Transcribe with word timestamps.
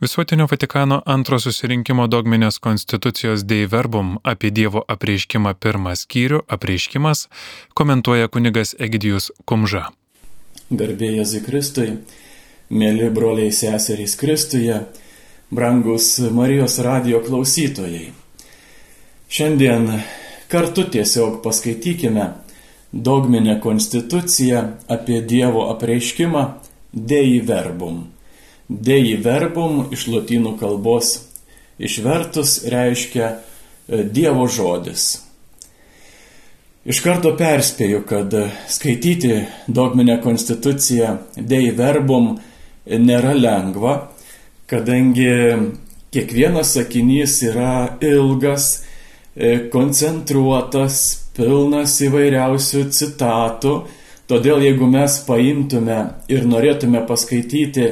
Visuotinio 0.00 0.46
Vatikano 0.46 0.96
antro 1.10 1.40
susirinkimo 1.42 2.04
dogminės 2.06 2.60
konstitucijos 2.62 3.42
Dei 3.50 3.64
Verbum 3.66 4.12
apie 4.32 4.52
Dievo 4.54 4.84
apreiškimą 4.94 5.56
pirmą 5.58 5.94
skyrių 5.98 6.44
apreiškimas 6.56 7.24
komentuoja 7.74 8.28
kunigas 8.30 8.76
Egidijus 8.86 9.32
Kumža. 9.42 9.88
Garbė 10.70 11.08
Jėzui 11.16 11.40
Kristui, 11.42 11.88
mėly 12.70 13.08
broliai 13.10 13.50
seserys 13.50 14.14
Kristuje, 14.20 14.76
brangus 15.50 16.12
Marijos 16.36 16.78
radio 16.86 17.18
klausytojai. 17.26 18.12
Šiandien 19.26 19.88
kartu 20.46 20.84
tiesiog 20.94 21.40
paskaitykime 21.42 22.28
dogminę 22.92 23.58
konstituciją 23.66 24.62
apie 24.98 25.18
Dievo 25.34 25.66
apreiškimą 25.72 26.44
Dei 26.94 27.42
Verbum 27.50 27.98
Dei 28.68 29.14
verbum 29.24 29.86
iš 29.96 30.06
lotynų 30.12 30.58
kalbos 30.60 31.14
išvertus 31.80 32.66
reiškia 32.68 33.28
e, 33.32 34.02
Dievo 34.04 34.44
žodis. 34.44 35.22
Iš 36.88 37.00
karto 37.04 37.32
perspėju, 37.36 38.02
kad 38.08 38.34
skaityti 38.68 39.32
dogminę 39.72 40.18
konstituciją 40.20 41.14
Dei 41.36 41.70
verbum 41.76 42.34
nėra 42.84 43.32
lengva, 43.36 43.94
kadangi 44.68 45.32
kiekvienas 46.12 46.74
sakinys 46.76 47.38
yra 47.48 47.96
ilgas, 48.04 48.68
e, 49.32 49.70
koncentruotas, 49.72 51.00
pilnas 51.36 51.96
įvairiausių 52.04 52.84
citatų, 52.92 53.74
todėl 54.28 54.60
jeigu 54.66 54.92
mes 54.92 55.18
paimtume 55.24 55.98
ir 56.28 56.44
norėtume 56.44 57.00
paskaityti 57.08 57.88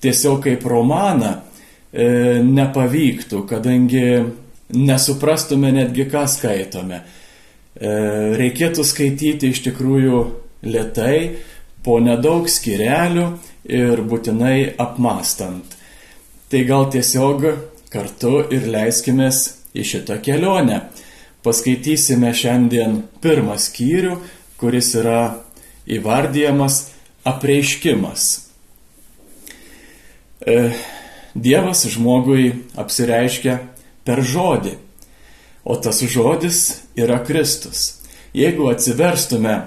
tiesiog 0.00 0.44
kaip 0.46 0.66
romaną 0.68 1.34
e, 1.36 2.40
nepavyktų, 2.44 3.44
kadangi 3.50 4.04
nesuprastume 4.76 5.72
netgi, 5.74 6.06
ką 6.10 6.26
skaitome. 6.30 7.00
E, 7.00 7.92
reikėtų 8.40 8.84
skaityti 8.86 9.52
iš 9.54 9.64
tikrųjų 9.68 10.20
lietai, 10.66 11.36
po 11.84 11.96
nedaug 12.02 12.48
skirelių 12.50 13.26
ir 13.70 14.02
būtinai 14.04 14.74
apmastant. 14.80 15.76
Tai 16.50 16.64
gal 16.68 16.88
tiesiog 16.92 17.46
kartu 17.90 18.40
ir 18.52 18.66
leiskime 18.70 19.30
į 19.30 19.86
šitą 19.86 20.18
kelionę. 20.24 20.82
Paskaitysime 21.40 22.34
šiandien 22.36 22.98
pirmą 23.22 23.56
skyrių, 23.56 24.18
kuris 24.60 24.92
yra 24.98 25.22
įvardyjamas 25.88 26.82
apreiškimas. 27.24 28.49
E, 30.40 30.72
Dievas 31.34 31.84
žmogui 31.86 32.52
apsireiškia 32.80 33.58
per 34.08 34.22
žodį, 34.24 34.72
o 35.68 35.76
tas 35.76 36.00
žodis 36.00 36.80
yra 36.98 37.20
Kristus. 37.24 38.00
Jeigu 38.34 38.70
atsiverstume 38.72 39.52
e, 39.52 39.62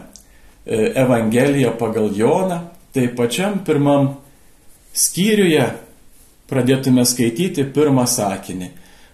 Evangeliją 0.97 1.75
pagal 1.77 2.09
Joną, 2.17 2.59
tai 2.93 3.07
pačiam 3.15 3.61
pirmam 3.65 4.15
skyriuje 4.93 5.69
pradėtume 6.49 7.05
skaityti 7.05 7.65
pirmą 7.73 8.05
sakinį. 8.09 8.71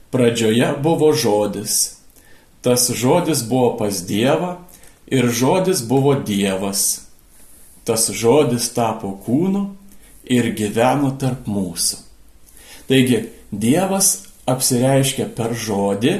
Pradžioje 0.09 0.71
buvo 0.81 1.11
žodis. 1.13 1.99
Tas 2.65 2.89
žodis 2.91 3.43
buvo 3.47 3.75
pas 3.79 4.01
Dievą 4.03 4.55
ir 5.07 5.29
žodis 5.29 5.83
buvo 5.85 6.15
Dievas. 6.15 7.05
Tas 7.85 8.09
žodis 8.11 8.71
tapo 8.73 9.13
kūnu 9.25 9.78
ir 10.29 10.51
gyveno 10.55 11.11
tarp 11.19 11.49
mūsų. 11.49 11.99
Taigi, 12.89 13.23
Dievas 13.49 14.27
apsireiškia 14.49 15.25
per 15.33 15.55
žodį, 15.57 16.13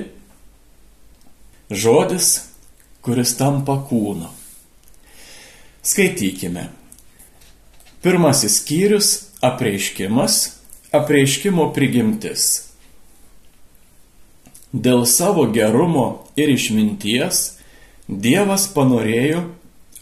žodis, 1.70 2.30
kuris 3.06 3.36
tampa 3.38 3.78
kūnu. 3.90 4.30
Skaitykime. 5.86 6.70
Pirmasis 8.02 8.62
skyrius- 8.62 9.10
apreiškimas, 9.50 10.36
apreiškimo 10.92 11.70
prigimtis. 11.74 12.66
Dėl 14.74 15.06
savo 15.06 15.46
gerumo 15.54 16.26
ir 16.38 16.50
išminties 16.50 17.58
Dievas 18.10 18.68
panorėjo 18.74 19.44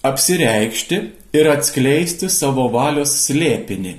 apsireikšti 0.04 1.00
ir 1.36 1.50
atskleisti 1.52 2.30
savo 2.32 2.68
valios 2.72 3.14
slėpinį, 3.26 3.98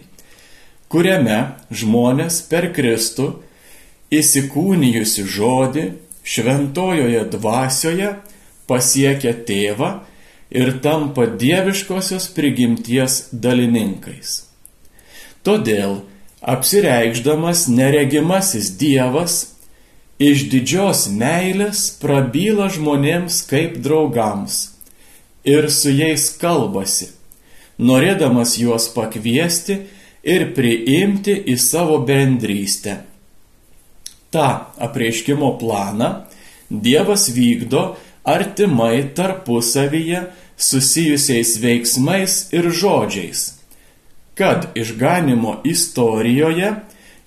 kuriame 0.93 1.39
žmonės 1.71 2.41
per 2.49 2.71
Kristų 2.75 3.31
įsikūnijusi 4.15 5.25
žodį 5.29 5.85
šventojoje 6.29 7.25
dvasioje 7.33 8.13
pasiekia 8.69 9.35
tėvą 9.49 9.91
ir 10.51 10.79
tampa 10.85 11.27
dieviškosios 11.41 12.31
prigimties 12.37 13.29
dalininkais. 13.33 14.49
Todėl 15.45 16.03
apsireikšdamas 16.41 17.67
neregimasis 17.73 18.73
Dievas 18.81 19.39
iš 20.19 20.49
didžios 20.53 21.07
meilės 21.13 21.89
prabyla 22.01 22.69
žmonėms 22.73 23.43
kaip 23.49 23.79
draugams 23.85 24.59
ir 25.49 25.69
su 25.73 25.93
jais 25.95 26.27
kalbasi, 26.41 27.13
norėdamas 27.79 28.57
juos 28.59 28.89
pakviesti 28.93 29.79
ir 30.29 30.51
priimti 30.57 31.35
į 31.49 31.57
savo 31.61 31.99
bendrystę. 32.09 32.99
Ta 34.31 34.49
apreiškimo 34.77 35.55
planą 35.61 36.11
Dievas 36.69 37.31
vykdo 37.33 37.97
artimai 38.29 39.09
tarpusavyje 39.17 40.27
susijusiais 40.59 41.55
veiksmais 41.63 42.35
ir 42.53 42.69
žodžiais, 42.81 43.45
kad 44.37 44.69
išganimo 44.77 45.63
istorijoje 45.65 46.75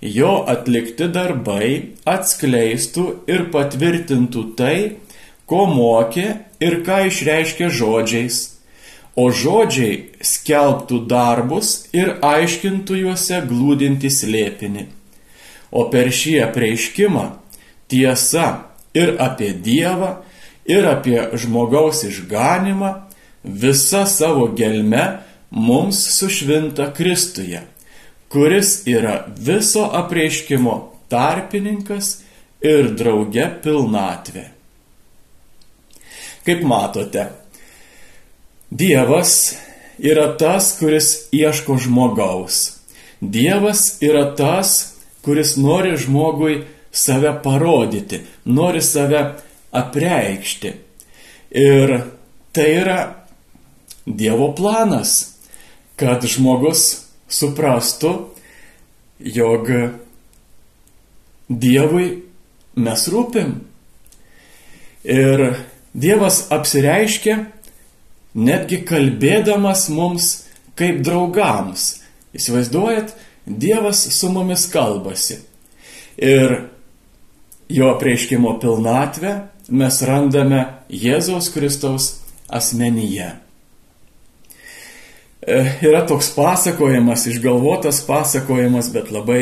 jo 0.01 0.34
atlikti 0.53 1.07
darbai 1.16 1.72
atskleistų 2.06 3.06
ir 3.34 3.47
patvirtintų 3.53 4.45
tai, 4.57 4.78
ko 5.50 5.66
mokė 5.73 6.28
ir 6.61 6.81
ką 6.85 7.06
išreiškė 7.09 7.69
žodžiais, 7.81 8.41
o 9.16 9.27
žodžiai 9.31 10.11
skelbtų 10.23 11.03
darbus 11.09 11.88
ir 11.95 12.16
aiškintų 12.23 12.99
juose 13.03 13.41
glūdinti 13.47 14.11
slėpinį. 14.11 14.88
O 15.72 15.88
per 15.91 16.11
šį 16.11 16.38
apreiškimą 16.47 17.25
tiesa 17.91 18.47
ir 18.95 19.16
apie 19.23 19.51
Dievą, 19.53 20.17
ir 20.67 20.88
apie 20.88 21.19
žmogaus 21.39 22.03
išganimą 22.07 22.91
visa 23.44 24.05
savo 24.05 24.47
gelme 24.55 25.03
mums 25.51 25.99
sušvinta 26.17 26.91
Kristuje, 26.95 27.63
kuris 28.31 28.81
yra 28.88 29.25
viso 29.38 29.88
apreiškimo 29.91 30.75
tarpininkas 31.11 32.22
ir 32.63 32.93
drauge 32.95 33.47
pilnatvė. 33.63 34.45
Kaip 36.45 36.63
matote, 36.66 37.28
Dievas 38.71 39.55
yra 39.99 40.37
tas, 40.37 40.77
kuris 40.79 41.27
ieško 41.35 41.75
žmogaus. 41.77 42.77
Dievas 43.19 43.97
yra 44.01 44.29
tas, 44.35 44.93
kuris 45.21 45.57
nori 45.59 45.97
žmogui 45.99 46.63
save 46.91 47.33
parodyti, 47.43 48.21
nori 48.45 48.81
save 48.81 49.35
apreikšti. 49.71 50.73
Ir 51.51 51.97
tai 52.55 52.69
yra 52.79 52.99
Dievo 54.05 54.53
planas, 54.55 55.35
kad 55.99 56.23
žmogus 56.23 57.03
suprastų, 57.29 58.15
jog 59.19 59.67
Dievui 61.51 62.07
mes 62.79 63.07
rūpim. 63.11 63.57
Ir 65.03 65.49
Dievas 65.91 66.46
apsireiškia 66.55 67.43
netgi 68.35 68.81
kalbėdamas 68.87 69.87
mums 69.93 70.31
kaip 70.79 71.01
draugams. 71.05 72.01
Įsivaizduojat, 72.37 73.16
Dievas 73.45 74.03
su 74.13 74.29
mumis 74.29 74.67
kalbasi. 74.69 75.39
Ir 76.22 76.53
jo 77.69 77.95
prieškimo 77.99 78.53
pilnatvę 78.61 79.31
mes 79.73 80.01
randame 80.05 80.66
Jėzaus 80.93 81.49
Kristaus 81.53 82.11
asmenyje. 82.47 83.31
E, 85.41 85.57
yra 85.81 86.03
toks 86.05 86.29
pasakojimas, 86.35 87.25
išgalvotas 87.31 88.03
pasakojimas, 88.05 88.91
bet 88.93 89.09
labai 89.11 89.41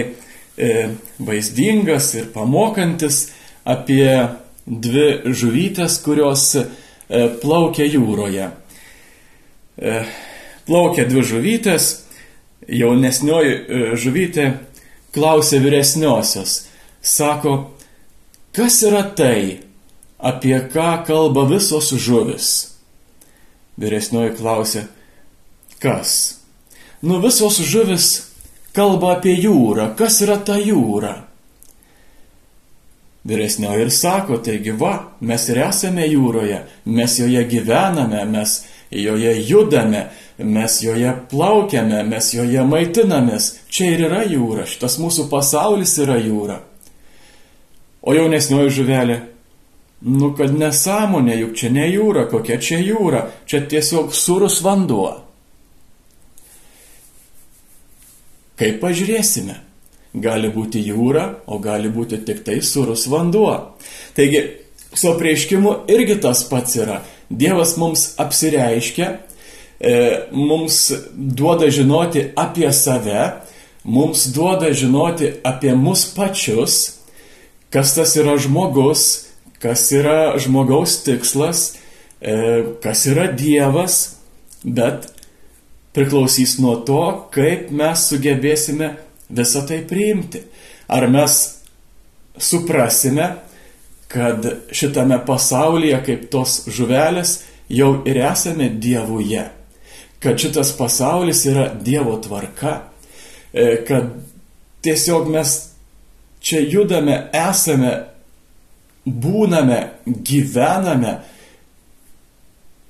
e, 0.55 0.89
vaizdingas 1.19 2.13
ir 2.15 2.29
pamokantis 2.31 3.25
apie 3.67 4.13
dvi 4.65 5.33
žuvytės, 5.35 5.99
kurios 6.05 6.53
e, 6.55 6.65
plaukia 7.41 7.89
jūroje. 7.89 8.47
E, 9.79 9.99
plaukia 10.67 11.05
dvi 11.07 11.23
žuvytės, 11.23 11.87
jaunesnioji 12.67 13.53
e, 13.55 13.83
žuvytė 13.99 14.47
klausė 15.15 15.61
vyresniosios, 15.63 16.65
sako, 17.01 17.55
kas 18.55 18.81
yra 18.83 19.05
tai, 19.15 19.61
apie 20.19 20.57
ką 20.73 20.91
kalba 21.07 21.47
visos 21.49 21.93
žuvis? 21.95 22.49
Vyresnioji 23.79 24.35
klausė, 24.35 24.83
kas? 25.79 26.41
Nu 27.01 27.21
visos 27.23 27.61
žuvis 27.63 28.09
kalba 28.75 29.15
apie 29.15 29.37
jūrą, 29.39 29.93
kas 29.95 30.19
yra 30.25 30.35
ta 30.43 30.59
jūra? 30.59 31.15
Vyresnioji 33.29 33.85
ir 33.85 33.91
sako, 33.93 34.39
taigi 34.43 34.73
va, 34.75 34.93
mes 35.23 35.47
ir 35.51 35.61
esame 35.63 36.03
jūroje, 36.07 36.59
mes 36.91 37.15
joje 37.19 37.45
gyvename, 37.47 38.25
mes 38.27 38.59
joje 38.91 39.33
judame, 39.47 40.07
mes 40.37 40.79
joje 40.83 41.13
plaukiame, 41.31 42.01
mes 42.07 42.33
joje 42.33 42.65
maitinamės. 42.65 43.51
Čia 43.69 43.91
ir 43.93 44.05
yra 44.09 44.23
jūra, 44.25 44.65
šitas 44.69 44.97
mūsų 45.01 45.27
pasaulis 45.31 45.97
yra 46.01 46.17
jūra. 46.21 46.59
O 48.01 48.15
jaunesnioji 48.15 48.75
žuvelė, 48.79 49.17
nu 50.09 50.33
kad 50.37 50.53
nesąmonė, 50.55 51.39
juk 51.43 51.55
čia 51.59 51.71
ne 51.75 51.87
jūra, 51.91 52.27
kokia 52.31 52.59
čia 52.63 52.79
jūra, 52.79 53.25
čia 53.45 53.65
tiesiog 53.67 54.13
surus 54.15 54.61
vanduo. 54.65 55.17
Kaip 58.59 58.79
pažiūrėsime? 58.83 59.69
gali 60.13 60.49
būti 60.53 60.81
jūra, 60.83 61.25
o 61.47 61.59
gali 61.61 61.89
būti 61.93 62.23
tik 62.25 62.43
tai 62.45 62.59
surus 62.65 63.05
vanduo. 63.09 63.75
Taigi, 64.17 64.41
su 64.93 65.11
apreiškimu 65.11 65.75
irgi 65.91 66.19
tas 66.21 66.43
pats 66.49 66.79
yra. 66.79 67.01
Dievas 67.29 67.75
mums 67.77 68.13
apsireiškia, 68.17 69.09
e, 69.79 69.93
mums 70.31 70.91
duoda 71.13 71.69
žinoti 71.69 72.31
apie 72.35 72.71
save, 72.73 73.31
mums 73.83 74.25
duoda 74.33 74.73
žinoti 74.73 75.33
apie 75.43 75.75
mus 75.75 76.07
pačius, 76.15 76.99
kas 77.69 77.93
tas 77.95 78.15
yra 78.17 78.37
žmogus, 78.37 79.29
kas 79.61 79.91
yra 79.91 80.39
žmogaus 80.41 81.03
tikslas, 81.05 81.77
e, 82.21 82.63
kas 82.83 83.05
yra 83.05 83.29
Dievas, 83.31 84.17
bet 84.63 85.11
priklausys 85.93 86.57
nuo 86.59 86.79
to, 86.85 87.03
kaip 87.33 87.69
mes 87.71 88.07
sugebėsime 88.09 88.95
visą 89.29 89.65
tai 89.67 89.83
priimti. 89.87 90.41
Ar 90.89 91.05
mes 91.11 91.37
suprasime, 92.39 93.29
kad 94.09 94.45
šitame 94.73 95.19
pasaulyje, 95.25 95.99
kaip 96.05 96.29
tos 96.33 96.63
žuvelės, 96.73 97.43
jau 97.69 97.91
ir 98.09 98.17
esame 98.25 98.71
Dievuje, 98.81 99.43
kad 100.19 100.41
šitas 100.41 100.71
pasaulis 100.77 101.43
yra 101.45 101.67
Dievo 101.73 102.15
tvarka, 102.21 102.79
e, 103.53 103.83
kad 103.85 104.09
tiesiog 104.81 105.29
mes 105.29 105.53
čia 106.41 106.63
judame, 106.65 107.19
esame, 107.37 107.91
būname, 109.05 109.79
gyvename. 110.05 111.19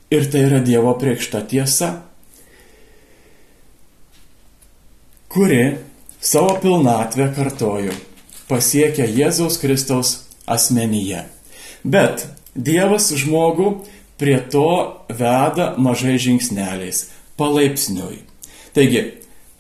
Ir 0.10 0.32
tai 0.32 0.46
yra 0.48 0.64
Dievo 0.64 0.96
priekšta 0.98 1.44
tiesa, 1.52 1.92
kuri 5.30 5.62
Savo 6.20 6.58
pilnatvę 6.60 7.30
kartoju, 7.32 7.94
pasiekia 8.50 9.06
Jėzaus 9.08 9.56
Kristaus 9.62 10.10
asmenyje. 10.50 11.24
Bet 11.84 12.26
Dievas 12.56 13.12
žmogų 13.16 13.70
prie 14.20 14.40
to 14.52 15.00
veda 15.08 15.74
mažai 15.78 16.18
žingsneliais, 16.20 17.06
palaipsniui. 17.40 18.24
Taigi, 18.76 19.04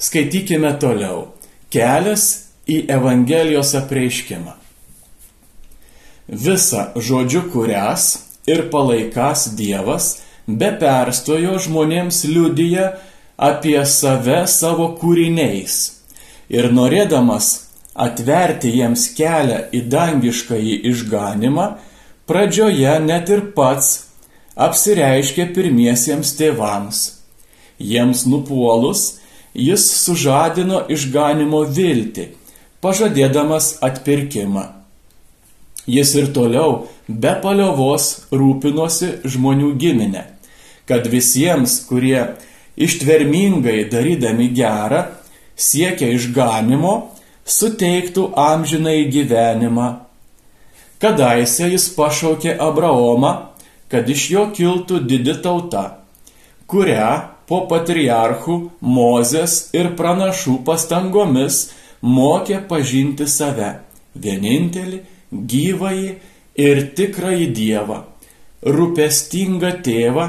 skaitykime 0.02 0.74
toliau. 0.82 1.30
Kelias 1.72 2.26
į 2.68 2.82
Evangelijos 2.92 3.76
apreiškimą. 3.78 4.56
Visa 6.30 6.90
žodžiu 6.98 7.46
kurias 7.54 8.10
ir 8.50 8.68
palaikas 8.74 9.48
Dievas 9.58 10.10
be 10.46 10.70
perstojo 10.82 11.58
žmonėms 11.62 12.24
liudyja 12.30 12.92
apie 13.38 13.80
save 13.86 14.44
savo 14.50 14.92
kūriniais 15.00 15.80
ir 16.50 16.70
norėdamas 16.74 17.69
atverti 18.00 18.72
jiems 18.78 19.10
kelią 19.18 19.64
į 19.76 19.84
dangiškąjį 19.92 20.76
išganimą, 20.92 21.66
pradžioje 22.30 22.96
net 23.04 23.32
ir 23.34 23.46
pats 23.58 23.92
apsireiškė 24.60 25.50
pirmiesiems 25.56 26.34
tėvams. 26.40 27.02
Jiems 27.80 28.26
nupuolus, 28.28 29.20
jis 29.56 29.86
sužadino 30.04 30.84
išganimo 30.92 31.64
viltį, 31.76 32.30
pažadėdamas 32.84 33.78
atpirkimą. 33.86 34.66
Jis 35.90 36.12
ir 36.20 36.28
toliau 36.36 36.86
be 37.08 37.32
paliovos 37.44 38.10
rūpinosi 38.32 39.24
žmonių 39.26 39.72
giminę, 39.82 40.26
kad 40.86 41.08
visiems, 41.10 41.80
kurie 41.90 42.36
ištvermingai 42.80 43.88
darydami 43.92 44.52
gerą, 44.56 45.08
siekia 45.60 46.12
išganimo, 46.14 46.94
suteiktų 47.50 48.30
amžinai 48.38 49.08
gyvenimą. 49.14 49.90
Kadaise 51.00 51.70
jis 51.72 51.88
pašaukė 51.96 52.56
Abraomą, 52.60 53.32
kad 53.90 54.10
iš 54.12 54.26
jo 54.34 54.46
kiltų 54.56 55.02
didi 55.10 55.36
tauta, 55.44 55.84
kurią 56.70 57.12
po 57.50 57.64
patriarchų 57.72 58.58
Mozės 58.86 59.70
ir 59.74 59.94
pranašų 60.00 60.60
pastangomis 60.68 61.62
mokė 62.06 62.60
pažinti 62.70 63.26
save, 63.28 63.72
vienintelį, 64.14 65.02
gyvąjį 65.32 66.10
ir 66.68 66.84
tikrąjį 66.98 67.48
Dievą, 67.56 68.02
rūpestingą 68.78 69.72
tėvą 69.86 70.28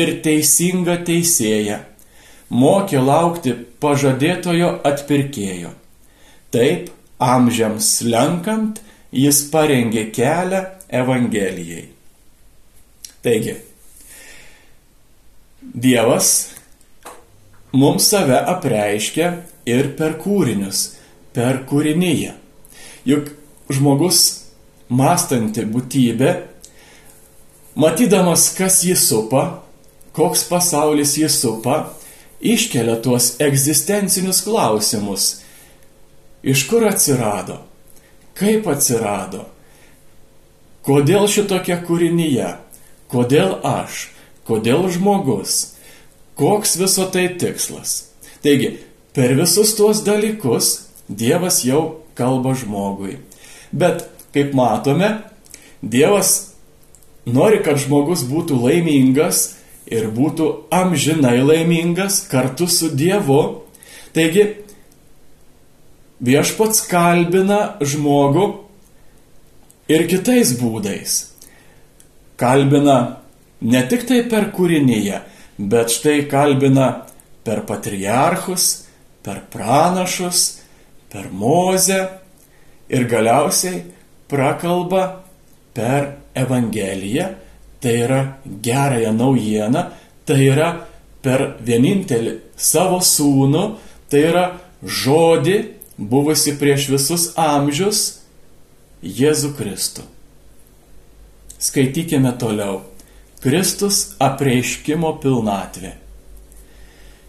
ir 0.00 0.16
teisingą 0.24 0.96
teisėją 1.06 1.84
mokė 2.50 3.00
laukti 3.02 3.54
pažadėtojo 3.80 4.70
atpirkėjo. 4.86 5.72
Taip, 6.54 6.90
amžiams 7.22 7.88
lenkant, 8.06 8.80
jis 9.12 9.42
parengė 9.52 10.08
kelią 10.14 10.62
Evangelijai. 10.86 11.86
Taigi, 13.24 13.56
Dievas 15.74 16.28
mums 17.74 18.06
save 18.06 18.38
apreiškia 18.52 19.30
ir 19.66 19.90
per 19.98 20.14
kūrinius, 20.22 20.92
per 21.34 21.64
kūrinyje. 21.66 22.36
Juk 23.06 23.32
žmogus 23.74 24.20
mąstanti 24.88 25.66
būtybė, 25.66 26.30
matydamas, 27.74 28.48
kas 28.56 28.82
jį 28.86 28.94
supa, 29.00 29.42
koks 30.16 30.46
pasaulis 30.48 31.16
jį 31.18 31.28
supa, 31.32 31.80
iškelia 32.40 33.00
tuos 33.02 33.34
egzistencinius 33.42 34.44
klausimus. 34.46 35.26
Iš 36.46 36.68
kur 36.70 36.86
atsirado? 36.86 37.58
Kaip 38.38 38.68
atsirado? 38.70 39.48
Kodėl 40.86 41.26
šitokia 41.26 41.80
kūrinyje? 41.82 42.52
Kodėl 43.10 43.56
aš? 43.66 44.06
Kodėl 44.46 44.86
žmogus? 44.94 45.74
Koks 46.38 46.76
viso 46.78 47.08
tai 47.10 47.26
tikslas? 47.40 48.12
Taigi, 48.44 48.76
per 49.16 49.34
visus 49.34 49.74
tuos 49.74 50.04
dalykus 50.06 50.86
Dievas 51.08 51.64
jau 51.66 52.02
kalba 52.18 52.54
žmogui. 52.54 53.16
Bet, 53.74 54.04
kaip 54.34 54.54
matome, 54.54 55.08
Dievas 55.82 56.52
nori, 57.26 57.58
kad 57.62 57.80
žmogus 57.82 58.22
būtų 58.26 58.58
laimingas 58.62 59.56
ir 59.90 60.06
būtų 60.14 60.48
amžinai 60.74 61.40
laimingas 61.42 62.20
kartu 62.30 62.70
su 62.70 62.92
Dievu. 62.94 63.42
Taigi, 64.14 64.46
viešpats 66.24 66.84
kalbina 66.90 67.76
žmogų 67.80 68.46
ir 69.92 70.06
kitais 70.10 70.54
būdais. 70.60 71.16
Kalbina 72.36 72.98
ne 73.60 73.82
tik 73.88 74.06
tai 74.08 74.22
per 74.28 74.50
kūrinyje, 74.56 75.20
bet 75.58 75.92
štai 75.92 76.26
kalbina 76.30 77.06
per 77.46 77.62
patriarchus, 77.68 78.86
per 79.24 79.42
pranašus, 79.50 80.42
per 81.12 81.30
mozę 81.32 82.00
ir 82.92 83.08
galiausiai 83.08 83.82
prakalba 84.28 85.02
per 85.74 86.14
Evangeliją 86.36 87.30
tai 87.80 88.00
yra 88.02 88.20
gerąją 88.62 89.12
naujieną, 89.12 89.82
tai 90.26 90.40
yra 90.50 90.68
per 91.22 91.56
vienintelį 91.62 92.32
savo 92.56 92.98
sūnų, 92.98 93.64
tai 94.10 94.22
yra 94.30 94.44
žodį, 94.82 95.56
buvusi 95.98 96.56
prieš 96.58 96.90
visus 96.92 97.30
amžius, 97.36 98.22
Jėzų 99.02 99.52
Kristų. 99.58 100.02
Skaitykime 101.62 102.32
toliau. 102.40 102.80
Kristus 103.44 104.16
apreiškimo 104.18 105.12
pilnatvė. 105.22 105.92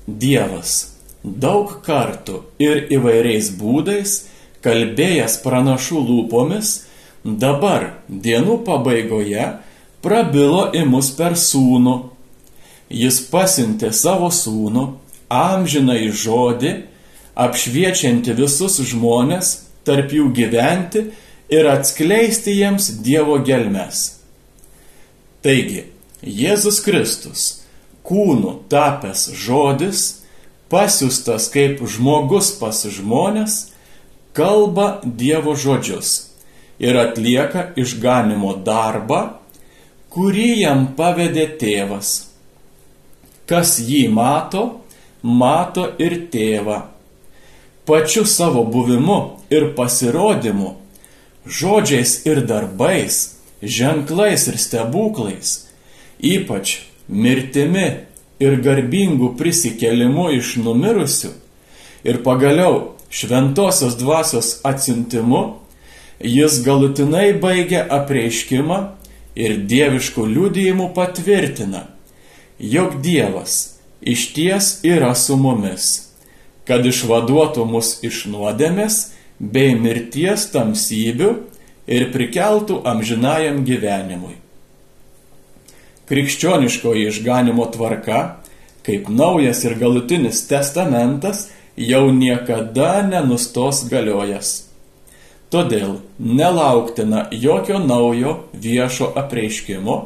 Dievas 0.08 0.78
daug 1.24 1.76
kartų 1.86 2.40
ir 2.64 2.88
įvairiais 2.96 3.52
būdais 3.60 4.16
kalbėjęs 4.64 5.38
pranašų 5.44 6.02
lūpomis, 6.08 6.74
dabar 7.24 7.92
dienų 8.08 8.62
pabaigoje 8.68 9.46
prabilo 10.04 10.68
į 10.76 10.86
mus 10.88 11.12
per 11.18 11.36
sūnų. 11.40 11.98
Jis 12.88 13.20
pasintė 13.28 13.92
savo 13.92 14.32
sūnų, 14.32 14.86
amžiną 15.28 15.98
į 16.08 16.12
žodį, 16.16 16.74
apšviečianti 17.38 18.34
visus 18.38 18.80
žmonės, 18.92 19.54
tarp 19.88 20.12
jų 20.14 20.32
gyventi 20.36 21.08
ir 21.54 21.70
atskleisti 21.72 22.58
jiems 22.58 22.90
Dievo 23.06 23.38
gelmes. 23.46 24.18
Taigi, 25.46 25.86
Jėzus 26.26 26.82
Kristus, 26.84 27.44
kūnų 28.08 28.54
tapęs 28.72 29.28
žodis, 29.38 30.06
pasiustas 30.72 31.48
kaip 31.54 31.84
žmogus 31.86 32.52
pas 32.60 32.82
žmonės, 32.82 33.68
kalba 34.36 34.98
Dievo 35.06 35.56
žodžius 35.56 36.28
ir 36.80 36.98
atlieka 37.00 37.72
išganimo 37.80 38.58
darbą, 38.66 39.22
kurį 40.14 40.50
jam 40.64 40.88
pavedė 40.98 41.48
tėvas. 41.62 42.12
Kas 43.48 43.78
jį 43.80 44.08
mato, 44.12 44.82
mato 45.24 45.88
ir 46.02 46.18
tėvą. 46.34 46.82
Pačiu 47.88 48.26
savo 48.26 48.64
buvimu 48.68 49.20
ir 49.50 49.70
pasirodymu, 49.76 50.74
žodžiais 51.48 52.26
ir 52.28 52.42
darbais, 52.44 53.38
ženklais 53.64 54.48
ir 54.52 54.58
stebuklais, 54.60 55.54
ypač 56.20 56.82
mirtimi 57.08 57.88
ir 58.44 58.58
garbingų 58.60 59.32
prisikelimu 59.40 60.28
iš 60.36 60.58
numirusių 60.66 61.32
ir 62.04 62.20
pagaliau 62.28 62.98
šventosios 63.10 63.96
dvasios 63.96 64.60
atsintimu, 64.68 65.44
jis 66.20 66.60
galutinai 66.66 67.32
baigia 67.40 67.86
apreiškimą 68.00 68.82
ir 69.38 69.62
dieviškų 69.70 70.26
liudijimų 70.34 70.92
patvirtina, 70.98 71.86
jog 72.60 73.00
Dievas 73.06 73.78
iš 74.02 74.32
ties 74.34 74.72
yra 74.84 75.14
su 75.16 75.38
mumis, 75.38 76.07
kad 76.68 76.86
išvaduotų 76.86 77.66
mus 77.66 77.98
iš 78.04 78.26
nuodėmės 78.32 79.00
bei 79.40 79.76
mirties 79.78 80.50
tamsybių 80.54 81.32
ir 81.88 82.10
prikeltų 82.12 82.82
amžinajam 82.88 83.64
gyvenimui. 83.68 84.36
Krikščioniškoji 86.08 87.08
išganimo 87.12 87.68
tvarka, 87.72 88.40
kaip 88.88 89.10
naujas 89.12 89.64
ir 89.68 89.76
galutinis 89.80 90.46
testamentas, 90.48 91.50
jau 91.78 92.08
niekada 92.12 93.02
nenustos 93.08 93.84
galiojas. 93.92 94.68
Todėl 95.52 96.02
nelauktina 96.20 97.28
jokio 97.32 97.80
naujo 97.80 98.34
viešo 98.54 99.14
apreiškimo, 99.16 99.98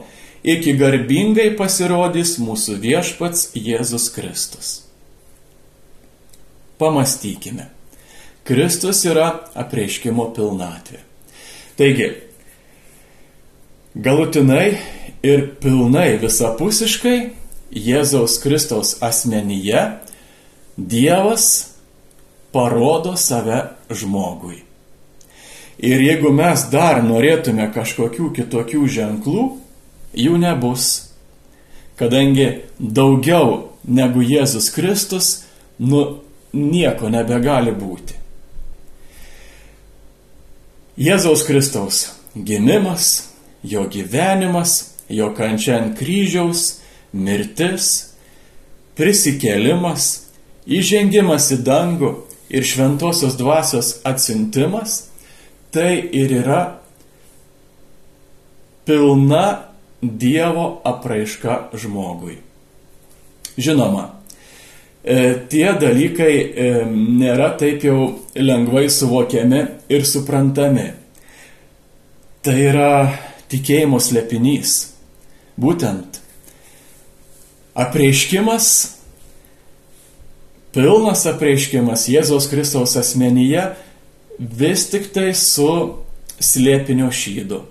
iki 0.43 0.73
garbingai 0.77 1.49
pasirodys 1.57 2.37
mūsų 2.41 2.77
viešpats 2.81 3.51
Jėzus 3.57 4.09
Kristus. 4.13 4.90
Pamastykime. 6.81 7.67
Kristus 8.41 9.03
yra 9.05 9.27
apreiškimo 9.53 10.31
pilnatvė. 10.33 11.03
Taigi, 11.77 12.07
galutinai 13.93 14.79
ir 15.21 15.43
pilnai 15.61 16.15
visapusiškai 16.23 17.19
Jėzaus 17.71 18.39
Kristaus 18.41 18.95
asmenyje 19.05 19.83
Dievas 20.77 21.45
parodo 22.51 23.13
save 23.13 23.61
žmogui. 23.93 24.63
Ir 25.81 26.01
jeigu 26.01 26.33
mes 26.33 26.65
dar 26.73 27.03
norėtume 27.05 27.69
kažkokių 27.73 28.31
kitokių 28.35 28.89
ženklų, 28.97 29.45
jų 30.17 30.41
nebus. 30.41 30.89
Kadangi 31.97 32.49
daugiau 32.79 33.71
negu 33.85 34.25
Jėzus 34.25 34.73
Kristus, 34.73 35.31
nu 35.77 36.21
nieko 36.53 37.09
nebegali 37.09 37.73
būti. 37.75 38.17
Jėzaus 41.01 41.45
Kristaus 41.47 42.01
gimimas, 42.35 43.29
jo 43.63 43.85
gyvenimas, 43.89 44.97
jo 45.09 45.31
kančia 45.35 45.79
ant 45.79 45.95
kryžiaus, 45.99 46.81
mirtis, 47.13 47.87
prisikėlimas, 48.99 50.11
įžengimas 50.67 51.49
į 51.55 51.61
dangų 51.65 52.11
ir 52.51 52.67
šventosios 52.67 53.37
dvasios 53.39 53.95
atsintimas, 54.07 55.07
tai 55.71 55.97
ir 56.11 56.31
yra 56.43 56.61
pilna 58.85 59.67
Dievo 60.01 60.81
apraiška 60.83 61.69
žmogui. 61.77 62.39
Žinoma, 63.53 64.07
tie 65.03 65.67
dalykai 65.81 66.33
e, 66.37 66.71
nėra 66.85 67.51
taip 67.57 67.85
jau 67.85 67.99
lengvai 68.37 68.85
suvokiami 68.89 69.61
ir 69.89 70.05
suprantami. 70.05 70.91
Tai 72.41 72.57
yra 72.57 72.93
tikėjimo 73.49 73.99
slėpinys. 74.01 74.75
Būtent 75.61 76.21
apreiškimas, 77.77 78.67
pilnas 80.75 81.25
apreiškimas 81.29 82.07
Jėzaus 82.11 82.47
Kristaus 82.51 82.95
asmenyje 82.99 83.71
vis 84.37 84.87
tik 84.89 85.11
tai 85.13 85.31
su 85.37 85.69
slėpinio 86.41 87.09
šydu. 87.13 87.61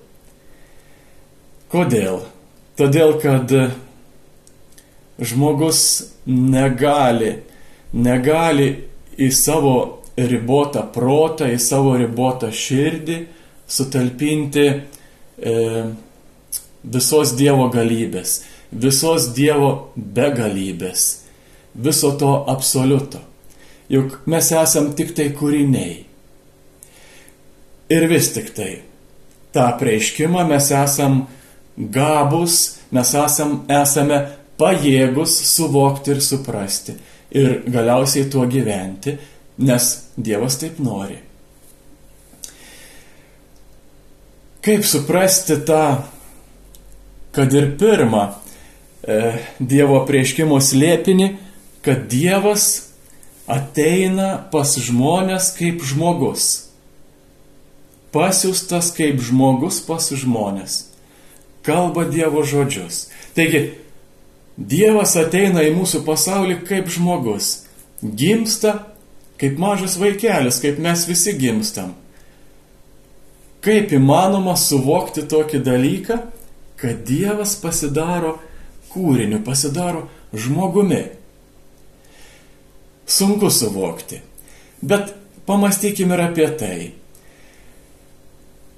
Kodėl? 1.70 2.22
Todėl, 2.78 3.16
kad 3.22 3.52
žmogus 5.20 5.80
negali, 6.26 7.34
negali 7.92 8.68
į 9.20 9.28
savo 9.34 9.74
ribotą 10.16 10.86
protą, 10.92 11.48
į 11.48 11.58
savo 11.60 11.96
ribotą 12.00 12.50
širdį 12.52 13.18
sutalpinti 13.70 14.66
e, 14.70 15.54
visos 16.82 17.34
Dievo 17.38 17.68
galybės, 17.72 18.40
visos 18.72 19.30
Dievo 19.36 19.92
begalybės, 19.96 21.08
viso 21.74 22.14
to 22.18 22.32
absoliuto. 22.50 23.22
Juk 23.90 24.20
mes 24.30 24.52
esam 24.54 24.92
tik 24.94 25.14
tai 25.18 25.30
kūriniai. 25.34 25.96
Ir 27.90 28.06
vis 28.06 28.28
tik 28.30 28.52
tai, 28.54 28.72
tą 29.50 29.66
prieiškimą 29.80 30.44
mes 30.46 30.68
esam 30.74 31.24
gabus, 31.76 32.78
mes 32.94 33.10
esam, 33.18 33.64
esame 33.66 34.20
pajėgus 34.60 35.38
suvokti 35.54 36.14
ir 36.14 36.22
suprasti 36.24 36.96
ir 37.30 37.62
galiausiai 37.70 38.28
tuo 38.30 38.44
gyventi, 38.50 39.16
nes 39.64 39.90
Dievas 40.16 40.58
taip 40.60 40.80
nori. 40.82 41.18
Kaip 44.60 44.84
suprasti 44.84 45.56
tą, 45.64 45.84
kad 47.32 47.54
ir 47.56 47.70
pirmą 47.80 48.26
e, 48.28 49.20
Dievo 49.60 50.02
prieškimo 50.08 50.58
slėpinį, 50.60 51.30
kad 51.86 52.04
Dievas 52.12 52.66
ateina 53.48 54.34
pas 54.52 54.74
žmonės 54.76 55.54
kaip 55.56 55.80
žmogus. 55.86 56.66
Pasiustas 58.12 58.90
kaip 58.92 59.22
žmogus 59.22 59.80
pas 59.86 60.10
žmonės. 60.12 60.82
Kalba 61.64 62.04
Dievo 62.10 62.42
žodžius. 62.44 63.06
Taigi, 63.36 63.70
Dievas 64.60 65.14
ateina 65.16 65.62
į 65.64 65.72
mūsų 65.72 66.02
pasaulį 66.04 66.60
kaip 66.68 66.90
žmogus. 66.92 67.62
Gimsta 68.00 68.74
kaip 69.40 69.56
mažas 69.58 69.96
vaikelis, 69.96 70.60
kaip 70.60 70.78
mes 70.82 71.06
visi 71.08 71.32
gimstam. 71.40 71.94
Kaip 73.64 73.92
įmanoma 73.92 74.56
suvokti 74.56 75.24
tokį 75.28 75.62
dalyką, 75.64 76.18
kad 76.80 77.00
Dievas 77.08 77.54
pasidaro 77.60 78.36
kūriniu, 78.92 79.40
pasidaro 79.44 80.06
žmogumi. 80.36 81.02
Sunku 83.10 83.50
suvokti, 83.50 84.20
bet 84.84 85.14
pamastykime 85.48 86.14
ir 86.16 86.24
apie 86.28 86.48
tai. 86.60 86.78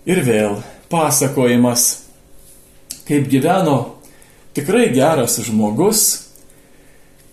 Ir 0.07 0.23
vėl 0.27 0.57
pasakojimas, 0.91 1.89
kaip 3.07 3.29
gyveno 3.31 4.02
tikrai 4.55 4.89
geras 4.95 5.39
žmogus, 5.47 6.03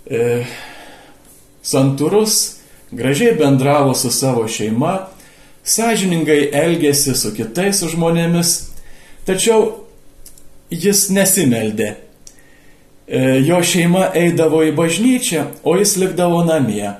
e, 0.09 0.43
santūrus, 1.63 2.59
gražiai 2.91 3.35
bendravo 3.37 3.93
su 3.93 4.11
savo 4.11 4.47
šeima, 4.47 5.09
sąžiningai 5.63 6.49
elgėsi 6.55 7.15
su 7.15 7.33
kitais 7.35 7.83
žmonėmis, 7.93 8.53
tačiau 9.27 9.85
jis 10.71 11.09
nesimeldė. 11.13 11.95
E, 13.09 13.19
jo 13.45 13.59
šeima 13.65 14.11
eidavo 14.17 14.61
į 14.65 14.73
bažnyčią, 14.77 15.45
o 15.65 15.75
jis 15.79 15.97
likdavo 15.97 16.43
namie. 16.45 16.95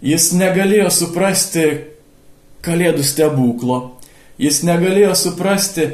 Jis 0.00 0.32
negalėjo 0.32 0.88
suprasti, 0.92 1.68
Kalėdų 2.60 3.04
stebuklo. 3.08 3.76
Jis 4.40 4.58
negalėjo 4.68 5.14
suprasti, 5.16 5.86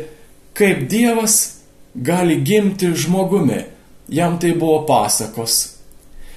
kaip 0.58 0.86
Dievas 0.90 1.55
gali 1.96 2.40
gimti 2.44 2.92
žmogumi. 2.94 3.64
Jam 4.08 4.38
tai 4.38 4.52
buvo 4.54 4.84
pasakos. 4.86 5.76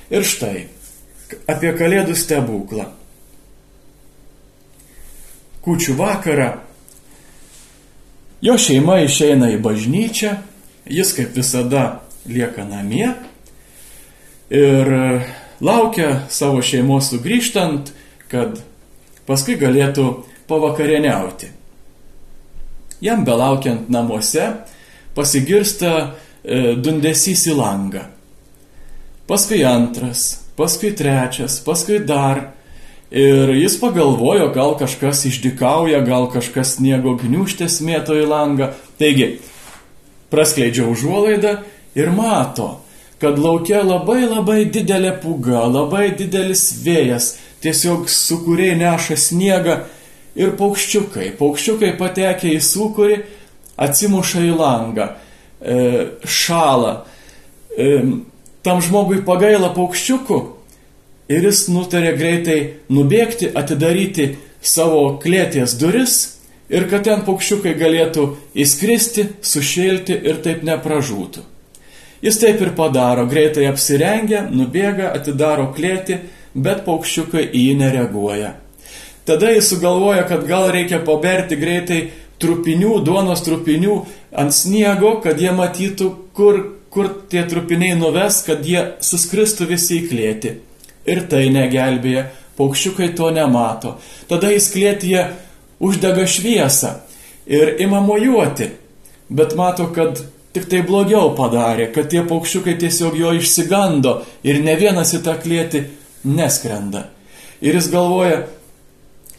Ir 0.09 0.25
štai, 0.25 0.63
apie 1.45 1.73
Kalėdų 1.77 2.15
stebuklą. 2.17 2.87
Kūčių 5.61 5.93
vakarą 5.99 6.49
jo 8.41 8.55
šeima 8.57 9.01
išeina 9.03 9.51
į 9.53 9.59
bažnyčią, 9.61 10.37
jis 10.89 11.11
kaip 11.13 11.35
visada 11.35 12.01
lieka 12.25 12.63
namie 12.65 13.11
ir 14.49 14.89
laukia 15.61 16.25
savo 16.33 16.63
šeimos 16.65 17.11
sugrįžtant, 17.11 17.91
kad 18.31 18.57
paskui 19.29 19.59
galėtų 19.59 20.07
pavakarieniauti. 20.49 21.51
Jam 23.03 23.23
belaukiant 23.27 23.91
namuose 23.93 24.47
pasigirsta 25.17 25.93
e, 26.43 26.75
dundesys 26.77 27.45
į 27.49 27.57
langą. 27.57 28.05
Paskui 29.29 29.61
antras, 29.67 30.41
paskui 30.57 30.93
trečias, 30.97 31.59
paskui 31.65 31.99
dar. 32.01 32.49
Ir 33.09 33.49
jis 33.57 33.79
pagalvojo, 33.81 34.51
gal 34.53 34.75
kažkas 34.77 35.23
išdikauja, 35.25 36.03
gal 36.05 36.27
kažkas 36.29 36.75
sniego 36.77 37.15
gniuštės 37.17 37.79
mėto 37.81 38.13
į 38.17 38.27
langą. 38.29 38.67
Taigi, 39.01 39.39
praskleidžia 40.29 40.85
užuolaidą 40.89 41.55
ir 41.97 42.11
mato, 42.13 42.79
kad 43.21 43.39
laukia 43.41 43.81
labai 43.81 44.21
labai 44.29 44.59
didelė 44.69 45.15
puga, 45.23 45.65
labai 45.65 46.11
didelis 46.17 46.67
vėjas, 46.85 47.33
tiesiog 47.65 48.05
sukūriai 48.13 48.77
neša 48.79 49.17
sniegą 49.17 49.79
ir 50.39 50.53
paukščiukai. 50.59 51.33
Paukščiukai 51.39 51.95
patekia 51.99 52.53
į 52.53 52.61
sukūrį, 52.63 53.19
atsimuša 53.79 54.43
į 54.47 54.55
langą, 54.59 55.09
e, 55.61 55.77
šalą. 56.25 56.93
E, 57.77 57.89
tam 58.65 58.81
žmogui 58.83 59.21
pagaila 59.25 59.71
paukščiukų 59.75 60.39
ir 61.31 61.45
jis 61.47 61.67
nutarė 61.71 62.15
greitai 62.19 62.59
nubėgti, 62.91 63.51
atidaryti 63.55 64.33
savo 64.61 65.19
klėties 65.23 65.77
duris 65.79 66.17
ir 66.69 66.89
kad 66.89 67.05
ten 67.07 67.23
paukščiukai 67.25 67.75
galėtų 67.79 68.25
įskristi, 68.53 69.29
sušilti 69.41 70.19
ir 70.27 70.43
taip 70.43 70.65
nepražūtų. 70.67 71.45
Jis 72.19 72.35
taip 72.41 72.59
ir 72.59 72.73
padaro, 72.75 73.23
greitai 73.31 73.69
apsirengia, 73.69 74.43
nubėga, 74.51 75.13
atidaro 75.15 75.69
klėtį 75.71 76.19
bet 76.53 76.83
paukščiukai 76.85 77.45
į 77.53 77.65
jį 77.69 77.75
nereaguoja. 77.79 78.53
Tada 79.29 79.51
jis 79.53 79.69
sugalvoja, 79.69 80.23
kad 80.27 80.45
gal 80.49 80.71
reikia 80.73 80.99
paberti 81.05 81.57
greitai 81.59 81.99
trupinių, 82.39 82.99
duonos 83.05 83.43
trupinių 83.45 83.99
ant 84.39 84.55
sniego, 84.55 85.17
kad 85.23 85.39
jie 85.41 85.51
matytų, 85.55 86.09
kur, 86.35 86.61
kur 86.93 87.11
tie 87.31 87.43
trupiniai 87.49 87.97
nuves, 87.99 88.41
kad 88.47 88.65
jie 88.65 88.85
suskristų 89.05 89.69
visi 89.73 89.99
į 89.99 90.07
klėtį. 90.09 90.55
Ir 91.09 91.23
tai 91.31 91.47
negelbėja, 91.53 92.27
paukščiukai 92.59 93.13
to 93.17 93.29
nemato. 93.35 93.97
Tada 94.29 94.51
jis 94.53 94.69
klėtyje 94.73 95.23
uždega 95.79 96.27
šviesą 96.27 96.97
ir 97.49 97.75
ima 97.81 98.01
mojuoti, 98.03 98.69
bet 99.29 99.55
mato, 99.57 99.87
kad 99.95 100.21
tik 100.53 100.67
tai 100.69 100.81
blogiau 100.85 101.33
padarė, 101.37 101.89
kad 101.93 102.09
tie 102.11 102.23
paukščiukai 102.27 102.75
tiesiog 102.81 103.17
jo 103.17 103.33
išsigando 103.37 104.19
ir 104.43 104.61
ne 104.65 104.75
vienas 104.79 105.13
į 105.15 105.23
tą 105.25 105.35
klėtį 105.41 105.85
neskrenda. 106.27 107.07
Ir 107.61 107.75
jis 107.75 107.89
galvoja, 107.91 108.43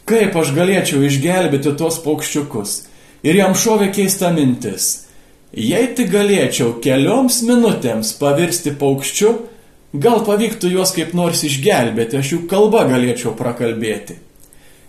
kaip 0.09 0.35
aš 0.37 0.53
galėčiau 0.55 1.01
išgelbėti 1.05 1.75
tuos 1.77 1.99
paukščiukus. 2.03 2.77
Ir 3.21 3.37
jam 3.37 3.53
šovė 3.57 3.91
keista 3.93 4.31
mintis. 4.33 5.07
Jei 5.51 5.91
tik 5.95 6.09
galėčiau 6.13 6.77
kelioms 6.83 7.41
minutėms 7.45 8.13
pavirsti 8.19 8.73
paukščiu, 8.79 9.31
gal 9.93 10.23
pavyktų 10.25 10.71
juos 10.71 10.93
kaip 10.95 11.11
nors 11.17 11.43
išgelbėti, 11.45 12.21
aš 12.21 12.31
jų 12.33 12.39
kalbą 12.51 12.85
galėčiau 12.89 13.35
prakalbėti. 13.37 14.15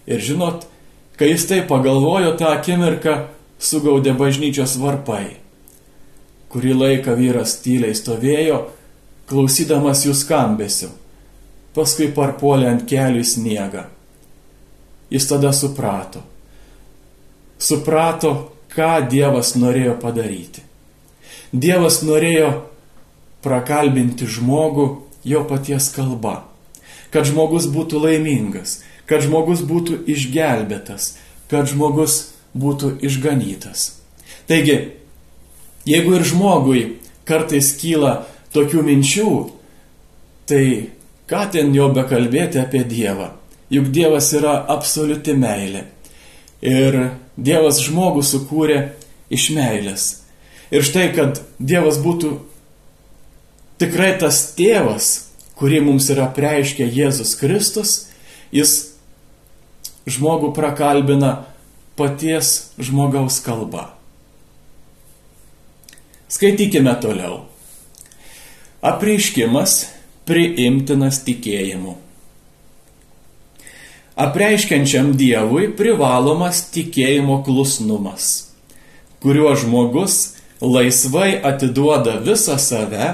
Ir 0.07 0.23
žinot, 0.23 0.69
kai 1.19 1.33
jis 1.33 1.49
tai 1.51 1.61
pagalvojo, 1.67 2.37
tą 2.39 2.55
akimirką 2.55 3.19
sugaudė 3.63 4.15
bažnyčios 4.19 4.79
varpai. 4.81 5.37
Kurį 6.53 6.79
laiką 6.79 7.19
vyras 7.19 7.59
tyliai 7.65 7.95
stovėjo, 7.99 8.65
klausydamas 9.29 10.07
jų 10.07 10.17
skambesiu 10.17 10.93
paskui 11.77 12.11
parpuolė 12.13 12.69
ant 12.69 12.85
kelių 12.89 13.25
sniegą. 13.25 13.87
Jis 15.13 15.29
tada 15.29 15.53
suprato. 15.57 16.23
Suprato, 17.63 18.33
ką 18.73 19.07
Dievas 19.11 19.55
norėjo 19.59 19.95
padaryti. 20.03 20.65
Dievas 21.53 22.01
norėjo 22.03 22.51
prakalbinti 23.45 24.27
žmogų 24.27 24.87
jo 25.29 25.43
paties 25.47 25.91
kalba, 25.95 26.41
kad 27.13 27.29
žmogus 27.29 27.69
būtų 27.71 28.01
laimingas, 28.03 28.81
kad 29.07 29.23
žmogus 29.27 29.63
būtų 29.67 30.01
išgelbėtas, 30.11 31.17
kad 31.53 31.69
žmogus 31.71 32.33
būtų 32.57 32.97
išganytas. 33.05 34.01
Taigi, 34.49 34.79
jeigu 35.87 36.17
ir 36.17 36.27
žmogui 36.27 36.83
kartais 37.29 37.75
kyla 37.79 38.23
tokių 38.57 38.83
minčių, 38.89 39.31
tai 40.49 40.65
Ką 41.33 41.47
ten 41.49 41.71
jau 41.73 41.87
bekalbėti 41.95 42.61
apie 42.61 42.83
Dievą? 42.85 43.31
Juk 43.73 43.87
Dievas 43.95 44.27
yra 44.37 44.67
absoliuti 44.69 45.33
meilė. 45.39 45.87
Ir 46.61 46.99
Dievas 47.37 47.81
žmogų 47.85 48.23
sukūrė 48.27 48.79
iš 49.33 49.51
meilės. 49.57 50.09
Ir 50.73 50.85
štai, 50.85 51.11
kad 51.17 51.41
Dievas 51.59 51.99
būtų 52.03 52.35
tikrai 53.81 54.15
tas 54.21 54.53
tėvas, 54.57 55.29
kurį 55.57 55.83
mums 55.89 56.09
yra 56.13 56.29
preiškę 56.33 56.85
Jėzus 56.85 57.35
Kristus, 57.41 57.95
jis 58.53 58.93
žmogų 60.09 60.53
prakalbina 60.57 61.47
paties 61.97 62.73
žmogaus 62.81 63.41
kalba. 63.45 63.93
Skaitykime 66.33 66.95
toliau. 67.01 67.43
Apreiškimas 68.83 69.85
priimtinas 70.27 71.21
tikėjimu. 71.27 71.99
Apreiškiančiam 74.23 75.15
Dievui 75.19 75.73
privalomas 75.75 76.61
tikėjimo 76.71 77.41
klusnumas, 77.47 78.27
kuriuo 79.25 79.55
žmogus 79.59 80.19
laisvai 80.63 81.41
atiduoda 81.51 82.21
visą 82.23 82.59
save, 82.63 83.09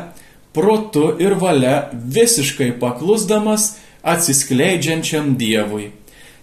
protu 0.52 1.14
ir 1.22 1.38
valia 1.40 1.76
visiškai 1.94 2.74
paklusdamas 2.82 3.70
atsiskleidžiančiam 4.02 5.30
Dievui 5.40 5.92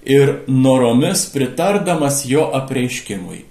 ir 0.06 0.32
noromis 0.48 1.28
pritardamas 1.34 2.24
jo 2.30 2.48
apreiškimui. 2.62 3.44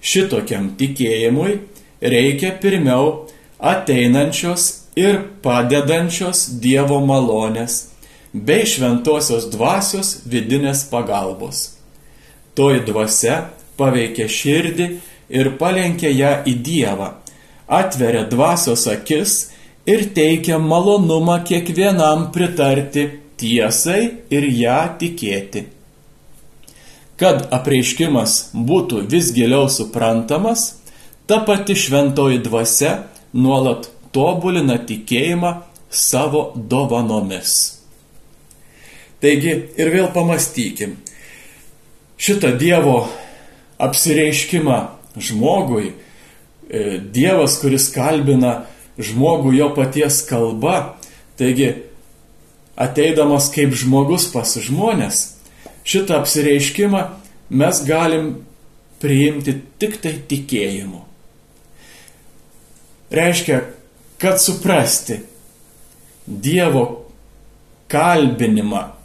Šitokiam 0.00 0.70
tikėjimui 0.78 1.58
reikia 2.00 2.54
pirmiau 2.62 3.26
ateinančios 3.58 4.68
ir 4.96 5.20
padedančios 5.44 6.46
Dievo 6.62 7.02
malonės 7.04 7.95
bei 8.44 8.66
šventosios 8.68 9.48
dvasios 9.52 10.16
vidinės 10.28 10.84
pagalbos. 10.90 11.76
Toji 12.56 12.82
dvasia 12.88 13.36
paveikia 13.76 14.28
širdį 14.28 14.88
ir 15.36 15.52
palenkia 15.60 16.10
ją 16.12 16.32
į 16.48 16.56
Dievą, 16.66 17.10
atveria 17.66 18.24
dvasios 18.28 18.86
akis 18.90 19.36
ir 19.88 20.08
teikia 20.16 20.58
malonumą 20.58 21.38
kiekvienam 21.46 22.30
pritarti 22.34 23.08
tiesai 23.40 24.02
ir 24.32 24.48
ją 24.60 24.78
tikėti. 25.00 25.66
Kad 27.16 27.46
apreiškimas 27.56 28.50
būtų 28.52 29.06
vis 29.12 29.30
giliau 29.32 29.70
suprantamas, 29.72 30.74
ta 31.26 31.40
pati 31.48 31.76
šventoji 31.76 32.42
dvasia 32.44 32.92
nuolat 33.32 33.88
tobulina 34.12 34.76
tikėjimą 34.88 35.54
savo 35.90 36.50
dovanomis. 36.56 37.54
Taigi 39.20 39.52
ir 39.80 39.92
vėl 39.92 40.10
pamastykim. 40.12 40.98
Šitą 42.20 42.52
Dievo 42.60 43.06
apsireiškimą 43.80 44.78
žmogui, 45.16 45.92
e, 46.68 46.98
Dievas, 47.00 47.58
kuris 47.60 47.88
kalbina 47.92 48.66
žmogų 48.98 49.54
jo 49.56 49.70
paties 49.76 50.22
kalba, 50.28 50.96
taigi 51.36 51.72
ateidamas 52.76 53.48
kaip 53.52 53.72
žmogus 53.76 54.28
pas 54.32 54.56
žmonės, 54.60 55.36
šitą 55.84 56.20
apsireiškimą 56.20 57.02
mes 57.50 57.82
galim 57.88 58.32
priimti 59.00 59.56
tik 59.80 60.00
tai 60.02 60.16
tikėjimu. 60.28 61.04
Reiškia, 63.12 63.62
kad 64.18 64.40
suprasti 64.42 65.20
Dievo 66.26 67.06
kalbinimą 67.88 68.95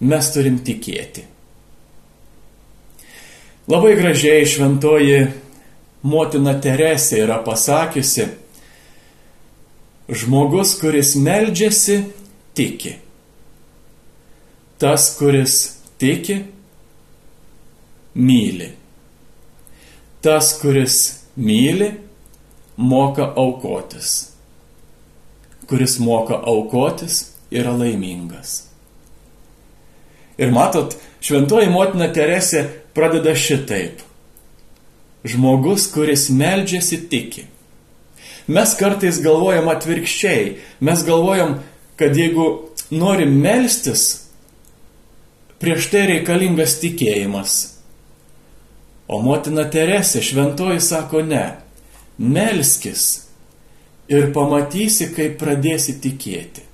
mes 0.00 0.32
turim 0.32 0.58
tikėti. 0.64 1.26
Labai 3.70 3.94
gražiai 3.98 4.46
šventoji 4.48 5.18
motina 6.02 6.56
Teresė 6.58 7.20
yra 7.26 7.36
pasakiusi, 7.44 8.26
žmogus, 10.10 10.74
kuris 10.80 11.14
meldžiasi, 11.20 12.00
tiki. 12.56 12.96
Tas, 14.80 15.10
kuris 15.18 15.56
tiki, 16.00 16.40
myli. 18.16 18.70
Tas, 20.24 20.54
kuris 20.60 20.96
myli, 21.36 21.92
moka 22.76 23.28
aukotis. 23.36 24.32
Kuris 25.68 26.00
moka 26.02 26.40
aukotis, 26.42 27.22
yra 27.52 27.76
laimingas. 27.76 28.69
Ir 30.40 30.52
matot, 30.54 30.94
šventoji 31.20 31.68
motina 31.68 32.08
Teresė 32.12 32.64
pradeda 32.96 33.34
šitaip. 33.36 34.00
Žmogus, 35.28 35.90
kuris 35.92 36.30
meldžiasi, 36.32 37.02
tiki. 37.12 37.44
Mes 38.48 38.72
kartais 38.78 39.20
galvojam 39.20 39.68
atvirkščiai. 39.68 40.54
Mes 40.80 41.04
galvojam, 41.04 41.58
kad 42.00 42.16
jeigu 42.16 42.46
norim 42.90 43.36
melstis, 43.42 44.06
prieš 45.60 45.90
tai 45.92 46.06
reikalingas 46.14 46.78
tikėjimas. 46.80 47.58
O 49.10 49.20
motina 49.20 49.66
Teresė 49.68 50.24
šventoji 50.24 50.80
sako 50.80 51.20
ne. 51.26 51.44
Melskis 52.16 53.26
ir 54.10 54.32
pamatysi, 54.34 55.12
kaip 55.14 55.36
pradėsi 55.40 55.98
tikėti. 56.00 56.69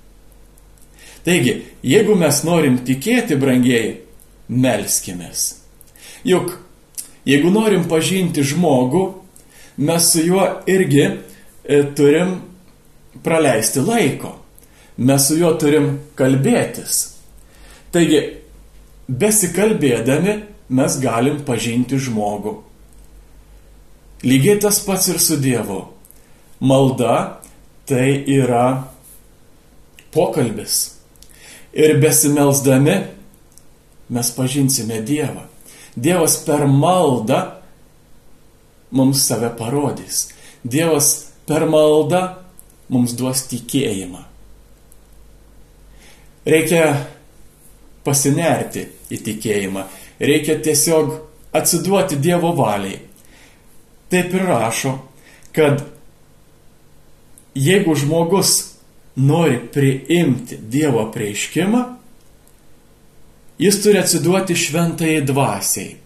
Taigi, 1.26 1.56
jeigu 1.82 2.14
mes 2.14 2.36
norim 2.46 2.78
tikėti, 2.86 3.34
brangieji, 3.40 3.96
melskimės. 4.46 5.46
Juk, 6.26 6.52
jeigu 7.26 7.50
norim 7.50 7.88
pažinti 7.90 8.44
žmogų, 8.46 9.02
mes 9.82 10.10
su 10.12 10.22
juo 10.22 10.44
irgi 10.70 11.02
e, 11.06 11.82
turim 11.98 12.36
praleisti 13.26 13.82
laiko. 13.82 14.36
Mes 15.02 15.26
su 15.28 15.36
juo 15.40 15.50
turim 15.60 15.90
kalbėtis. 16.16 17.02
Taigi, 17.92 18.22
besikalbėdami 19.10 20.38
mes 20.78 20.98
galim 21.02 21.42
pažinti 21.46 21.98
žmogų. 22.06 22.54
Lygiai 24.26 24.60
tas 24.62 24.78
pats 24.86 25.10
ir 25.10 25.18
su 25.22 25.36
Dievu. 25.42 25.82
Malda 26.62 27.42
tai 27.86 28.22
yra 28.30 28.86
pokalbis. 30.14 30.95
Ir 31.76 31.98
besimelsdami 32.00 32.96
mes 34.08 34.30
pažinsime 34.32 35.02
Dievą. 35.04 35.44
Dievas 35.96 36.38
per 36.44 36.64
maldą 36.68 37.40
mums 38.96 39.26
save 39.26 39.50
parodys. 39.58 40.28
Dievas 40.64 41.32
per 41.46 41.66
maldą 41.68 42.22
mums 42.88 43.12
duos 43.18 43.44
tikėjimą. 43.50 44.22
Reikia 46.46 46.84
pasinerti 48.06 48.86
į 49.10 49.18
tikėjimą. 49.26 49.84
Reikia 50.22 50.56
tiesiog 50.62 51.12
atsiduoti 51.56 52.16
Dievo 52.22 52.54
valiai. 52.56 53.02
Taip 54.08 54.32
ir 54.38 54.46
rašo, 54.46 54.94
kad 55.52 55.82
jeigu 57.58 57.96
žmogus 57.98 58.75
nori 59.16 59.60
priimti 59.72 60.58
Dievo 60.60 61.06
prieiškimą, 61.12 61.82
jis 63.58 63.78
turi 63.82 63.98
atsiduoti 63.98 64.56
šventai 64.56 65.20
dvasiai. 65.24 65.96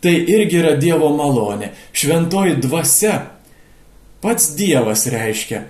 Tai 0.00 0.12
irgi 0.12 0.60
yra 0.60 0.74
Dievo 0.80 1.10
malonė. 1.16 1.70
Šventoji 1.92 2.56
dvasia 2.60 3.14
pats 4.20 4.52
Dievas 4.56 5.06
reiškia, 5.08 5.64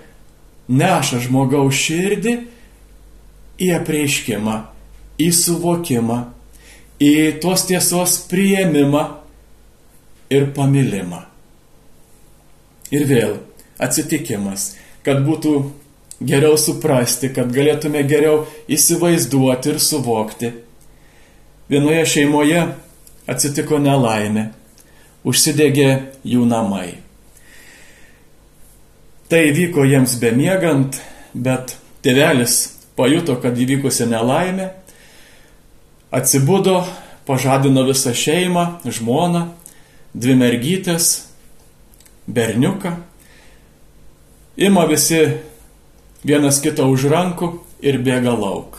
neša 0.71 1.21
žmogaus 1.25 1.75
širdį 1.75 2.35
į 3.61 3.71
apreiškimą, 3.77 4.55
į 5.19 5.29
suvokimą, 5.35 6.19
į 7.01 7.13
tos 7.43 7.65
tiesos 7.69 8.17
prieimimą 8.31 9.03
ir 10.31 10.49
pamilimą. 10.55 11.25
Ir 12.91 13.07
vėl 13.07 13.37
atsitikimas, 13.79 14.73
kad 15.03 15.23
būtų 15.25 15.55
geriau 16.21 16.57
suprasti, 16.57 17.31
kad 17.33 17.51
galėtume 17.53 18.03
geriau 18.07 18.45
įsivaizduoti 18.71 19.73
ir 19.73 19.79
suvokti. 19.81 20.51
Vienoje 21.71 22.05
šeimoje 22.15 22.65
atsitiko 23.31 23.79
nelaimė, 23.81 24.49
užsidegė 25.27 25.89
jų 26.27 26.45
namai. 26.49 26.89
Tai 29.31 29.41
vyko 29.55 29.85
jiems 29.87 30.17
bemiegant, 30.19 30.97
bet 31.33 31.77
tėvelis 32.03 32.57
pajuto, 32.99 33.37
kad 33.39 33.55
įvykusi 33.55 34.09
nelaimė, 34.11 34.67
atsibudo, 36.11 36.81
pažadino 37.25 37.85
visą 37.87 38.11
šeimą, 38.17 38.65
žmoną, 38.83 39.45
dvi 40.11 40.35
mergytės, 40.35 41.13
berniuką. 42.27 42.97
Ima 44.59 44.83
visi 44.89 45.21
vienas 46.23 46.61
kitą 46.61 46.87
už 46.91 47.07
rankų 47.11 47.51
ir 47.81 47.99
bėga 48.03 48.33
lauk. 48.37 48.77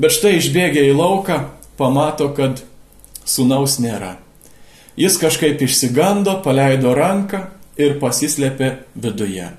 Bet 0.00 0.12
štai 0.16 0.36
išbėgę 0.38 0.82
į 0.88 0.96
lauką, 0.96 1.38
pamato, 1.76 2.30
kad 2.36 2.62
sunaus 3.24 3.78
nėra. 3.80 4.16
Jis 4.96 5.18
kažkaip 5.20 5.60
išsigando, 5.64 6.38
paleido 6.44 6.94
ranką 6.96 7.46
ir 7.80 7.98
pasislėpė 8.00 8.70
viduje. 8.96 9.50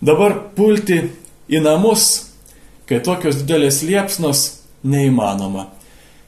Dabar 0.00 0.36
pulti 0.56 1.00
į 1.48 1.60
namus, 1.64 2.32
kai 2.88 3.00
tokios 3.04 3.40
didelės 3.42 3.82
liepsnos, 3.84 4.42
neįmanoma. 4.84 5.68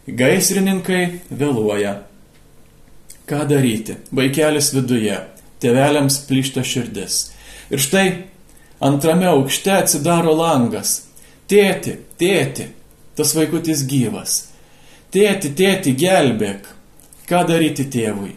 Gaisrininkai 0.08 1.20
vėluoja. 1.30 2.00
Ką 3.28 3.44
daryti? 3.48 3.96
Vaikelis 4.12 4.72
viduje. 4.74 5.20
Tėveliams 5.62 6.18
plyšta 6.26 6.64
širdis. 6.66 7.28
Ir 7.70 7.80
štai 7.80 8.06
Antrame 8.82 9.28
aukšte 9.30 9.70
atsidaro 9.76 10.32
langas. 10.34 11.04
Tėti, 11.46 11.94
tėti, 12.18 12.66
tas 13.14 13.34
vaikutis 13.36 13.84
gyvas. 13.86 14.32
Tėti, 15.14 15.52
tėti, 15.54 15.92
gelbėk. 15.94 16.66
Ką 17.28 17.44
daryti 17.46 17.86
tėvui? 17.86 18.32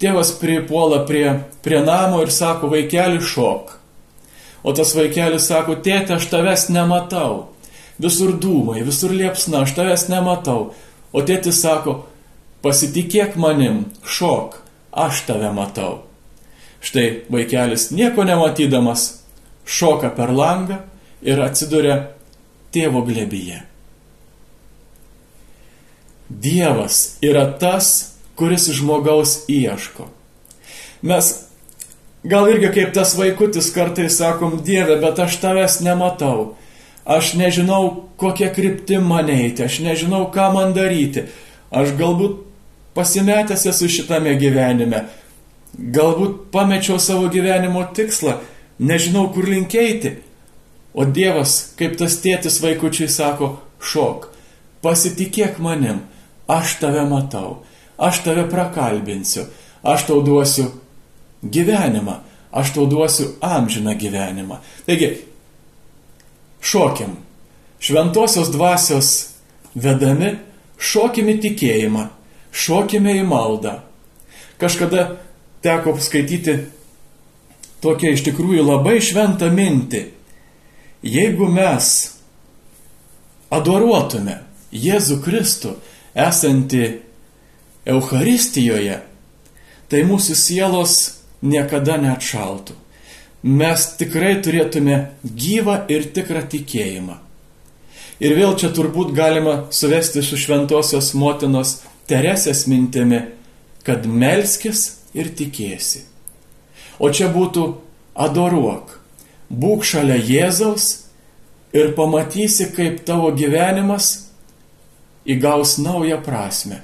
Tėvas 0.00 0.32
pripuola 0.40 1.02
prie, 1.06 1.26
prie 1.62 1.82
namo 1.84 2.22
ir 2.24 2.32
sako, 2.32 2.70
vaikeli 2.72 3.20
šok. 3.20 3.74
O 4.64 4.72
tas 4.72 4.94
vaikelis 4.96 5.50
sako, 5.50 5.76
tėti, 5.84 6.16
aš 6.16 6.30
tavęs 6.32 6.68
nematau. 6.72 7.50
Visur 8.00 8.32
dūmai, 8.40 8.80
visur 8.86 9.12
liepsna, 9.12 9.66
aš 9.66 9.76
tavęs 9.76 10.08
nematau. 10.08 10.70
O 11.12 11.20
tėtis 11.20 11.60
sako, 11.60 11.98
pasitikėk 12.64 13.36
manim, 13.36 13.90
šok, 14.08 14.56
aš 15.04 15.26
tave 15.28 15.52
matau. 15.52 16.06
Štai 16.82 17.26
vaikelis 17.30 17.90
nieko 17.92 18.24
nematydamas 18.26 19.21
šoka 19.66 20.10
per 20.16 20.32
langą 20.34 20.80
ir 21.22 21.42
atsiduria 21.42 21.98
tėvo 22.72 23.04
glebyje. 23.06 23.62
Dievas 26.32 27.18
yra 27.22 27.44
tas, 27.60 28.16
kuris 28.36 28.70
žmogaus 28.72 29.42
ieško. 29.52 30.08
Mes 31.02 31.28
gal 32.24 32.48
irgi 32.48 32.70
kaip 32.72 32.94
tas 32.96 33.14
vaikutis 33.18 33.70
kartais 33.74 34.16
sakom, 34.16 34.60
Dieve, 34.64 34.96
bet 35.02 35.18
aš 35.20 35.36
tavęs 35.42 35.80
nematau. 35.84 36.54
Aš 37.04 37.34
nežinau, 37.34 38.08
kokia 38.16 38.52
kryptim 38.54 39.04
man 39.10 39.28
eiti, 39.30 39.66
aš 39.66 39.80
nežinau, 39.82 40.28
ką 40.32 40.52
man 40.54 40.72
daryti. 40.76 41.26
Aš 41.74 41.96
galbūt 41.98 42.38
pasimetęs 42.94 43.66
esu 43.72 43.90
šitame 43.90 44.36
gyvenime. 44.38 45.08
Galbūt 45.72 46.52
pamečiau 46.52 47.00
savo 47.00 47.28
gyvenimo 47.32 47.82
tikslą 47.96 48.38
nežinau 48.82 49.28
kur 49.34 49.48
linkėti. 49.48 50.16
O 50.92 51.06
Dievas, 51.08 51.72
kaip 51.78 51.96
tas 51.96 52.18
tėtis 52.20 52.58
vaikučiai 52.60 53.08
sako, 53.08 53.54
šok, 53.80 54.28
pasitikėk 54.84 55.56
manim, 55.62 56.02
aš 56.50 56.76
tave 56.82 57.04
matau, 57.08 57.62
aš 57.96 58.20
tave 58.26 58.44
prakalbinsiu, 58.50 59.46
aš 59.80 60.04
tau 60.10 60.20
duosiu 60.26 60.68
gyvenimą, 61.42 62.18
aš 62.52 62.74
tau 62.76 62.86
duosiu 62.90 63.30
amžiną 63.40 63.94
gyvenimą. 63.96 64.60
Taigi, 64.84 65.14
šokim, 66.60 67.16
šventosios 67.80 68.52
dvasios 68.52 69.14
vedami, 69.74 70.34
šokime 70.76 71.38
tikėjimą, 71.40 72.06
šokime 72.52 73.16
į 73.22 73.24
maldą. 73.26 73.78
Kažkada 74.60 75.08
teko 75.64 75.96
skaityti 75.98 76.58
tokią 77.82 78.14
iš 78.16 78.24
tikrųjų 78.28 78.64
labai 78.66 78.98
šventą 79.02 79.50
mintį. 79.52 80.02
Jeigu 81.02 81.48
mes 81.50 81.88
adoruotume 83.52 84.38
Jėzų 84.72 85.18
Kristų 85.24 85.74
esantį 86.16 86.84
Euharistijoje, 87.92 89.00
tai 89.90 90.04
mūsų 90.08 90.36
sielos 90.38 90.94
niekada 91.42 91.98
neatšaltų. 92.00 92.78
Mes 93.42 93.88
tikrai 93.98 94.36
turėtume 94.38 95.00
gyvą 95.26 95.80
ir 95.90 96.06
tikrą 96.14 96.44
tikėjimą. 96.48 97.18
Ir 98.22 98.36
vėl 98.38 98.54
čia 98.54 98.70
turbūt 98.70 99.10
galima 99.16 99.64
suvesti 99.74 100.22
su 100.22 100.38
šventosios 100.38 101.10
motinos 101.18 101.80
Teresės 102.06 102.64
mintimi, 102.70 103.18
kad 103.82 104.06
melskis 104.06 105.02
ir 105.14 105.30
tikėsi. 105.34 106.11
O 106.98 107.08
čia 107.10 107.30
būtų 107.32 107.66
adoruok, 108.14 108.98
būk 109.48 109.84
šalia 109.84 110.18
Jėzaus 110.20 110.88
ir 111.72 111.94
pamatysi, 111.96 112.68
kaip 112.76 113.04
tavo 113.08 113.32
gyvenimas 113.36 114.28
įgaus 115.24 115.78
naują 115.80 116.20
prasme. 116.24 116.82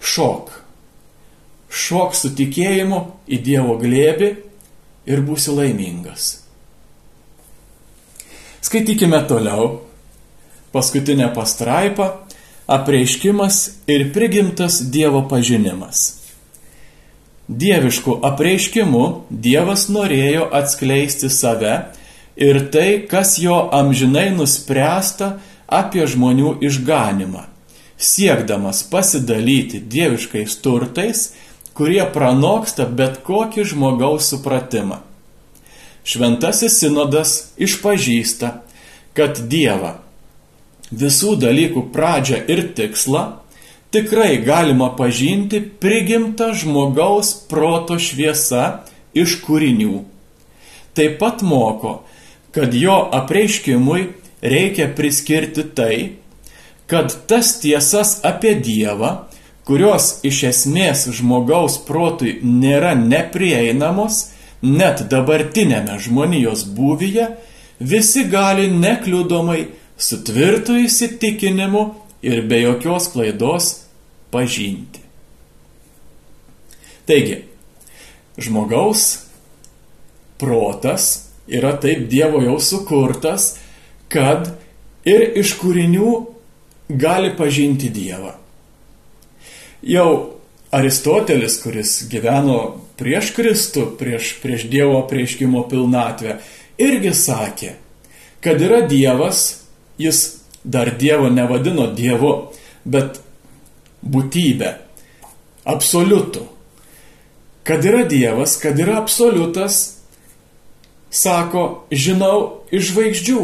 Šok. 0.00 0.52
Šok 1.70 2.16
su 2.18 2.32
tikėjimu 2.34 3.00
į 3.30 3.40
Dievo 3.46 3.76
glėbi 3.78 4.30
ir 5.06 5.22
būsi 5.24 5.54
laimingas. 5.54 6.40
Skaitykime 8.60 9.22
toliau. 9.28 9.80
Paskutinė 10.70 11.32
pastraipa- 11.34 12.26
apreiškimas 12.76 13.56
ir 13.86 14.12
prigimtas 14.14 14.80
Dievo 14.90 15.22
pažinimas. 15.28 16.19
Dievišku 17.50 18.20
apreiškimu 18.22 19.04
Dievas 19.30 19.88
norėjo 19.90 20.44
atskleisti 20.54 21.26
save 21.34 21.72
ir 22.38 22.60
tai, 22.70 23.02
kas 23.10 23.40
jo 23.42 23.56
amžinai 23.74 24.28
nuspręsta 24.36 25.32
apie 25.66 26.06
žmonių 26.06 26.52
išganimą, 26.62 27.42
siekdamas 27.98 28.84
pasidalyti 28.92 29.80
dieviškais 29.82 30.54
turtais, 30.62 31.24
kurie 31.74 32.04
pranoksta 32.14 32.86
bet 32.86 33.18
kokį 33.26 33.66
žmogaus 33.72 34.30
supratimą. 34.30 35.00
Šventasis 36.06 36.78
sinodas 36.78 37.34
išpažįsta, 37.58 38.52
kad 39.18 39.42
Dievą 39.50 39.96
visų 40.90 41.34
dalykų 41.42 41.88
pradžią 41.90 42.44
ir 42.46 42.68
tikslą 42.78 43.39
tikrai 43.90 44.36
galima 44.44 44.96
pažinti 44.96 45.60
prigimta 45.80 46.52
žmogaus 46.54 47.34
proto 47.48 47.98
šviesa 47.98 48.84
iš 49.14 49.40
kūrinių. 49.44 50.04
Taip 50.94 51.18
pat 51.18 51.42
moko, 51.42 52.00
kad 52.54 52.74
jo 52.74 52.96
apreiškimui 53.12 54.06
reikia 54.42 54.88
priskirti 54.96 55.64
tai, 55.74 55.96
kad 56.86 57.14
tas 57.26 57.58
tiesas 57.62 58.18
apie 58.26 58.54
Dievą, 58.58 59.12
kurios 59.66 60.20
iš 60.26 60.42
esmės 60.48 61.06
žmogaus 61.14 61.78
protui 61.86 62.38
nėra 62.42 62.96
neprieinamos, 62.98 64.24
net 64.62 65.04
dabartinėme 65.10 65.98
žmonijos 66.02 66.64
būvyje, 66.74 67.28
visi 67.80 68.24
gali 68.28 68.66
nekliudomai 68.70 69.60
su 70.00 70.18
tvirtu 70.26 70.78
įsitikinimu 70.80 71.84
ir 72.22 72.42
be 72.48 72.60
jokios 72.64 73.08
klaidos 73.12 73.70
pažinti. 74.30 75.02
Taigi, 77.06 77.40
žmogaus 78.38 79.06
protas 80.38 81.30
yra 81.50 81.74
taip 81.80 82.06
Dievo 82.08 82.42
jau 82.44 82.58
sukurtas, 82.62 83.56
kad 84.10 84.52
ir 85.08 85.24
iš 85.40 85.56
kūrinių 85.60 86.12
gali 86.90 87.32
pažinti 87.36 87.90
Dievą. 87.92 88.34
Jau 89.82 90.10
Aristotelis, 90.70 91.56
kuris 91.62 91.96
gyveno 92.10 92.58
prieš 93.00 93.32
Kristų, 93.34 93.86
prieš, 93.98 94.36
prieš 94.42 94.66
Dievo 94.70 95.00
prieškimo 95.10 95.64
pilnatvę, 95.70 96.36
irgi 96.78 97.14
sakė, 97.16 97.72
kad 98.44 98.60
yra 98.62 98.84
Dievas, 98.86 99.64
jis 99.98 100.20
dar 100.62 100.92
Dievo 100.98 101.30
nevadino 101.32 101.88
Dievu, 101.96 102.52
bet 102.84 103.18
būtybę, 104.02 104.74
absoliutų. 105.68 106.46
Kad 107.64 107.84
yra 107.86 108.04
Dievas, 108.08 108.56
kad 108.60 108.78
yra 108.80 108.98
absoliutas, 109.02 110.00
sako, 111.10 111.86
žinau 111.92 112.64
iš 112.72 112.92
žvaigždžių. 112.92 113.42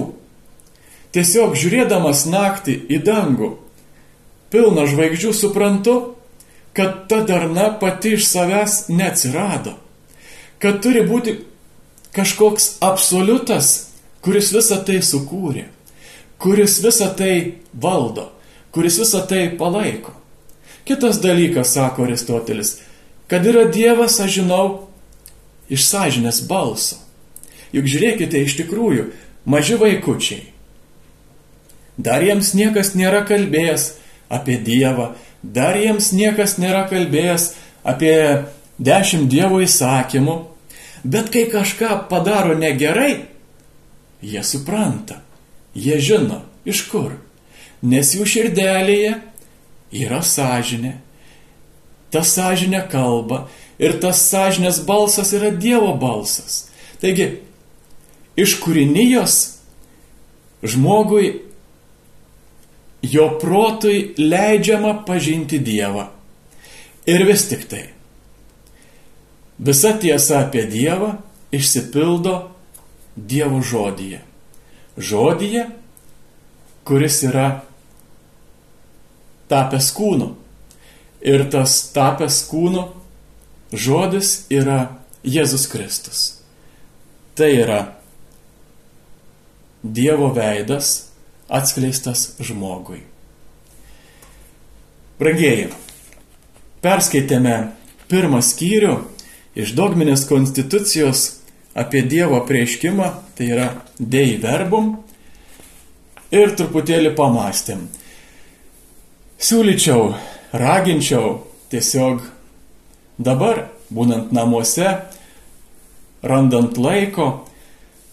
Tiesiog 1.16 1.56
žiūrėdamas 1.56 2.26
naktį 2.28 2.76
į 2.92 3.00
dangų, 3.06 3.50
pilną 4.52 4.86
žvaigždžių 4.90 5.32
suprantu, 5.36 5.96
kad 6.76 7.06
ta 7.08 7.22
darna 7.24 7.70
pati 7.80 8.16
iš 8.16 8.26
savęs 8.28 8.86
neatsirado. 8.92 9.76
Kad 10.60 10.82
turi 10.84 11.04
būti 11.08 11.38
kažkoks 12.16 12.76
absoliutas, 12.84 13.92
kuris 14.24 14.52
visą 14.52 14.80
tai 14.84 15.00
sukūrė, 15.04 15.66
kuris 16.40 16.78
visą 16.84 17.08
tai 17.16 17.62
valdo, 17.72 18.30
kuris 18.72 18.98
visą 19.00 19.22
tai 19.28 19.48
palaiko. 19.56 20.12
Kitas 20.86 21.20
dalykas, 21.22 21.72
sako 21.74 22.06
Aristotelis, 22.06 22.76
kad 23.26 23.46
yra 23.46 23.66
Dievas, 23.70 24.20
aš 24.22 24.38
žinau, 24.38 24.66
iš 25.68 25.88
sąžinės 25.88 26.44
balso. 26.46 27.00
Juk 27.74 27.88
žiūrėkite, 27.90 28.38
iš 28.46 28.54
tikrųjų, 28.60 29.08
maži 29.50 29.74
vaikučiai 29.80 30.44
Dar 31.96 32.20
jiems 32.20 32.52
niekas 32.52 32.92
nėra 32.92 33.22
kalbėjęs 33.24 33.94
apie 34.28 34.58
Dievą, 34.60 35.14
dar 35.42 35.78
jiems 35.80 36.10
niekas 36.12 36.58
nėra 36.60 36.84
kalbėjęs 36.90 37.54
apie 37.88 38.44
dešimt 38.76 39.30
Dievo 39.32 39.62
įsakymų, 39.64 40.36
bet 41.04 41.30
kai 41.32 41.46
kažką 41.48 42.02
padaro 42.10 42.56
negerai, 42.58 43.24
jie 44.20 44.42
supranta, 44.44 45.22
jie 45.72 45.96
žino, 46.00 46.42
iš 46.68 46.84
kur, 46.90 47.16
nes 47.80 48.12
jų 48.12 48.28
širdelėje 48.28 49.16
yra 50.04 50.22
sąžinė, 50.24 50.96
ta 52.10 52.22
sąžinė 52.24 52.84
kalba 52.90 53.46
ir 53.78 53.98
tas 54.02 54.22
sąžinės 54.30 54.82
balsas 54.86 55.32
yra 55.36 55.50
Dievo 55.50 55.94
balsas. 56.00 56.66
Taigi, 57.00 57.40
iš 58.36 58.56
kūrinijos 58.62 59.36
žmogui 60.66 61.32
jo 63.02 63.28
protui 63.40 64.14
leidžiama 64.18 65.02
pažinti 65.06 65.58
Dievą. 65.58 66.08
Ir 67.06 67.22
vis 67.28 67.46
tik 67.48 67.66
tai. 67.70 67.84
Visa 69.58 69.92
tiesa 70.00 70.42
apie 70.44 70.66
Dievą 70.68 71.14
išsipildo 71.54 72.50
Dievo 73.16 73.62
žodyje. 73.62 74.20
Žodyje, 74.96 75.66
kuris 76.84 77.22
yra 77.28 77.46
tapęs 79.50 79.90
kūnu. 79.96 80.32
Ir 81.26 81.46
tas 81.50 81.78
tapęs 81.94 82.42
kūnu 82.50 82.86
žodis 83.72 84.46
yra 84.52 84.96
Jėzus 85.26 85.66
Kristus. 85.70 86.22
Tai 87.36 87.50
yra 87.52 87.80
Dievo 89.82 90.32
veidas 90.34 91.10
atskleistas 91.52 92.32
žmogui. 92.42 93.04
Brangieji, 95.16 95.70
perskaitėme 96.82 97.54
pirmą 98.10 98.40
skyrių 98.44 98.96
iš 99.56 99.72
dogminės 99.78 100.26
konstitucijos 100.28 101.26
apie 101.76 102.02
Dievo 102.08 102.40
prieškimą, 102.48 103.12
tai 103.36 103.50
yra 103.54 103.68
Dei 103.98 104.36
verbum, 104.42 104.96
ir 106.34 106.54
truputėlį 106.58 107.14
pamastėm. 107.16 107.86
Siūlyčiau, 109.36 110.14
raginčiau 110.56 111.34
tiesiog 111.68 112.22
dabar, 113.20 113.66
būnant 113.92 114.30
namuose, 114.32 114.88
randant 116.24 116.78
laiko, 116.80 117.26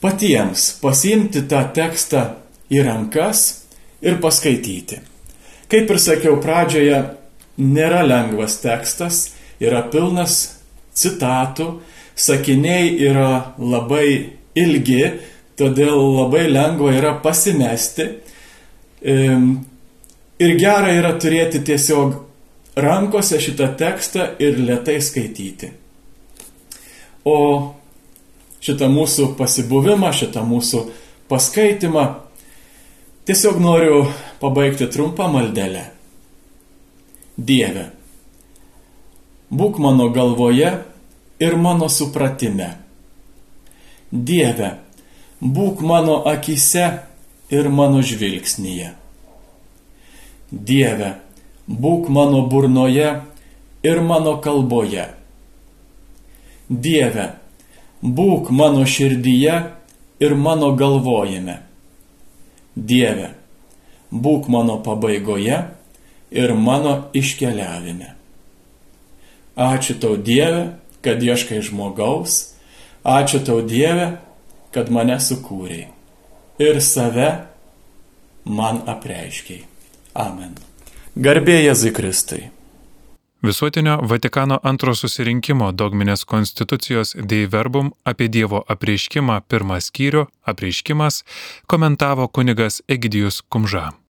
patiems 0.04 0.74
pasimti 0.82 1.46
tą 1.48 1.62
tekstą 1.76 2.26
į 2.68 2.84
rankas 2.84 3.46
ir 4.04 4.20
paskaityti. 4.20 5.00
Kaip 5.72 5.94
ir 5.96 6.02
sakiau 6.04 6.42
pradžioje, 6.44 7.00
nėra 7.64 8.04
lengvas 8.04 8.60
tekstas, 8.60 9.30
yra 9.64 9.80
pilnas 9.94 10.58
citatų, 10.92 11.70
sakiniai 12.20 12.98
yra 13.08 13.54
labai 13.58 14.08
ilgi, 14.60 15.06
todėl 15.56 16.04
labai 16.20 16.50
lengva 16.52 16.92
yra 17.00 17.16
pasimesti. 17.24 18.10
Ir 20.44 20.58
gera 20.60 20.92
yra 20.92 21.14
turėti 21.22 21.62
tiesiog 21.64 22.18
rankose 22.84 23.40
šitą 23.40 23.70
tekstą 23.80 24.34
ir 24.44 24.60
lietai 24.60 24.98
skaityti. 25.02 25.70
O 27.24 27.38
šitą 28.64 28.90
mūsų 28.92 29.34
pasibuvimą, 29.40 30.12
šitą 30.12 30.44
mūsų 30.48 30.84
paskaitimą 31.32 32.08
Tiesiog 33.26 33.60
noriu 33.60 34.06
pabaigti 34.40 34.88
trumpą 34.92 35.30
maldelę. 35.32 35.84
Dieve, 37.38 37.86
būk 39.48 39.80
mano 39.80 40.10
galvoje 40.12 40.72
ir 41.40 41.56
mano 41.56 41.88
supratime. 41.88 42.68
Dieve, 44.12 44.74
būk 45.40 45.80
mano 45.88 46.18
akise 46.34 46.84
ir 47.48 47.72
mano 47.72 48.04
žvilgsnyje. 48.04 48.92
Dieve, 50.54 51.16
būk 51.66 52.10
mano 52.14 52.44
burnoje 52.46 53.10
ir 53.84 54.02
mano 54.06 54.38
kalboje. 54.38 55.08
Dieve, 56.70 57.26
būk 58.04 58.52
mano 58.54 58.86
širdyje 58.86 59.56
ir 60.22 60.36
mano 60.38 60.76
galvojime. 60.78 61.58
Dieve, 62.76 63.32
būk 64.14 64.48
mano 64.54 64.78
pabaigoje 64.86 65.58
ir 66.30 66.54
mano 66.54 67.10
iškeliavime. 67.14 68.14
Ačiū 69.58 69.98
tau 70.02 70.18
Dieve, 70.18 70.78
kad 71.02 71.22
ieškai 71.22 71.62
žmogaus, 71.66 72.54
ačiū 73.06 73.42
tau 73.46 73.62
Dieve, 73.66 74.18
kad 74.74 74.90
mane 74.90 75.18
sukūrei 75.22 75.90
ir 76.62 76.82
save 76.82 77.30
man 78.46 78.82
apreiškiai. 78.90 79.73
Amen. 80.14 80.58
Garbė 81.16 81.60
Jėzui 81.62 81.94
Kristui. 81.94 82.50
Visuotinio 83.44 83.98
Vatikano 84.08 84.60
antro 84.64 84.94
susirinkimo 84.96 85.72
dogminės 85.76 86.24
konstitucijos 86.26 87.16
Dei 87.32 87.50
Verbum 87.52 87.92
apie 88.08 88.30
Dievo 88.32 88.64
apreiškimą 88.76 89.42
pirmą 89.52 89.82
skyrių 89.84 90.28
apreiškimas 90.48 91.24
komentavo 91.68 92.30
kunigas 92.32 92.82
Egidijus 92.88 93.42
Kumža. 93.50 93.94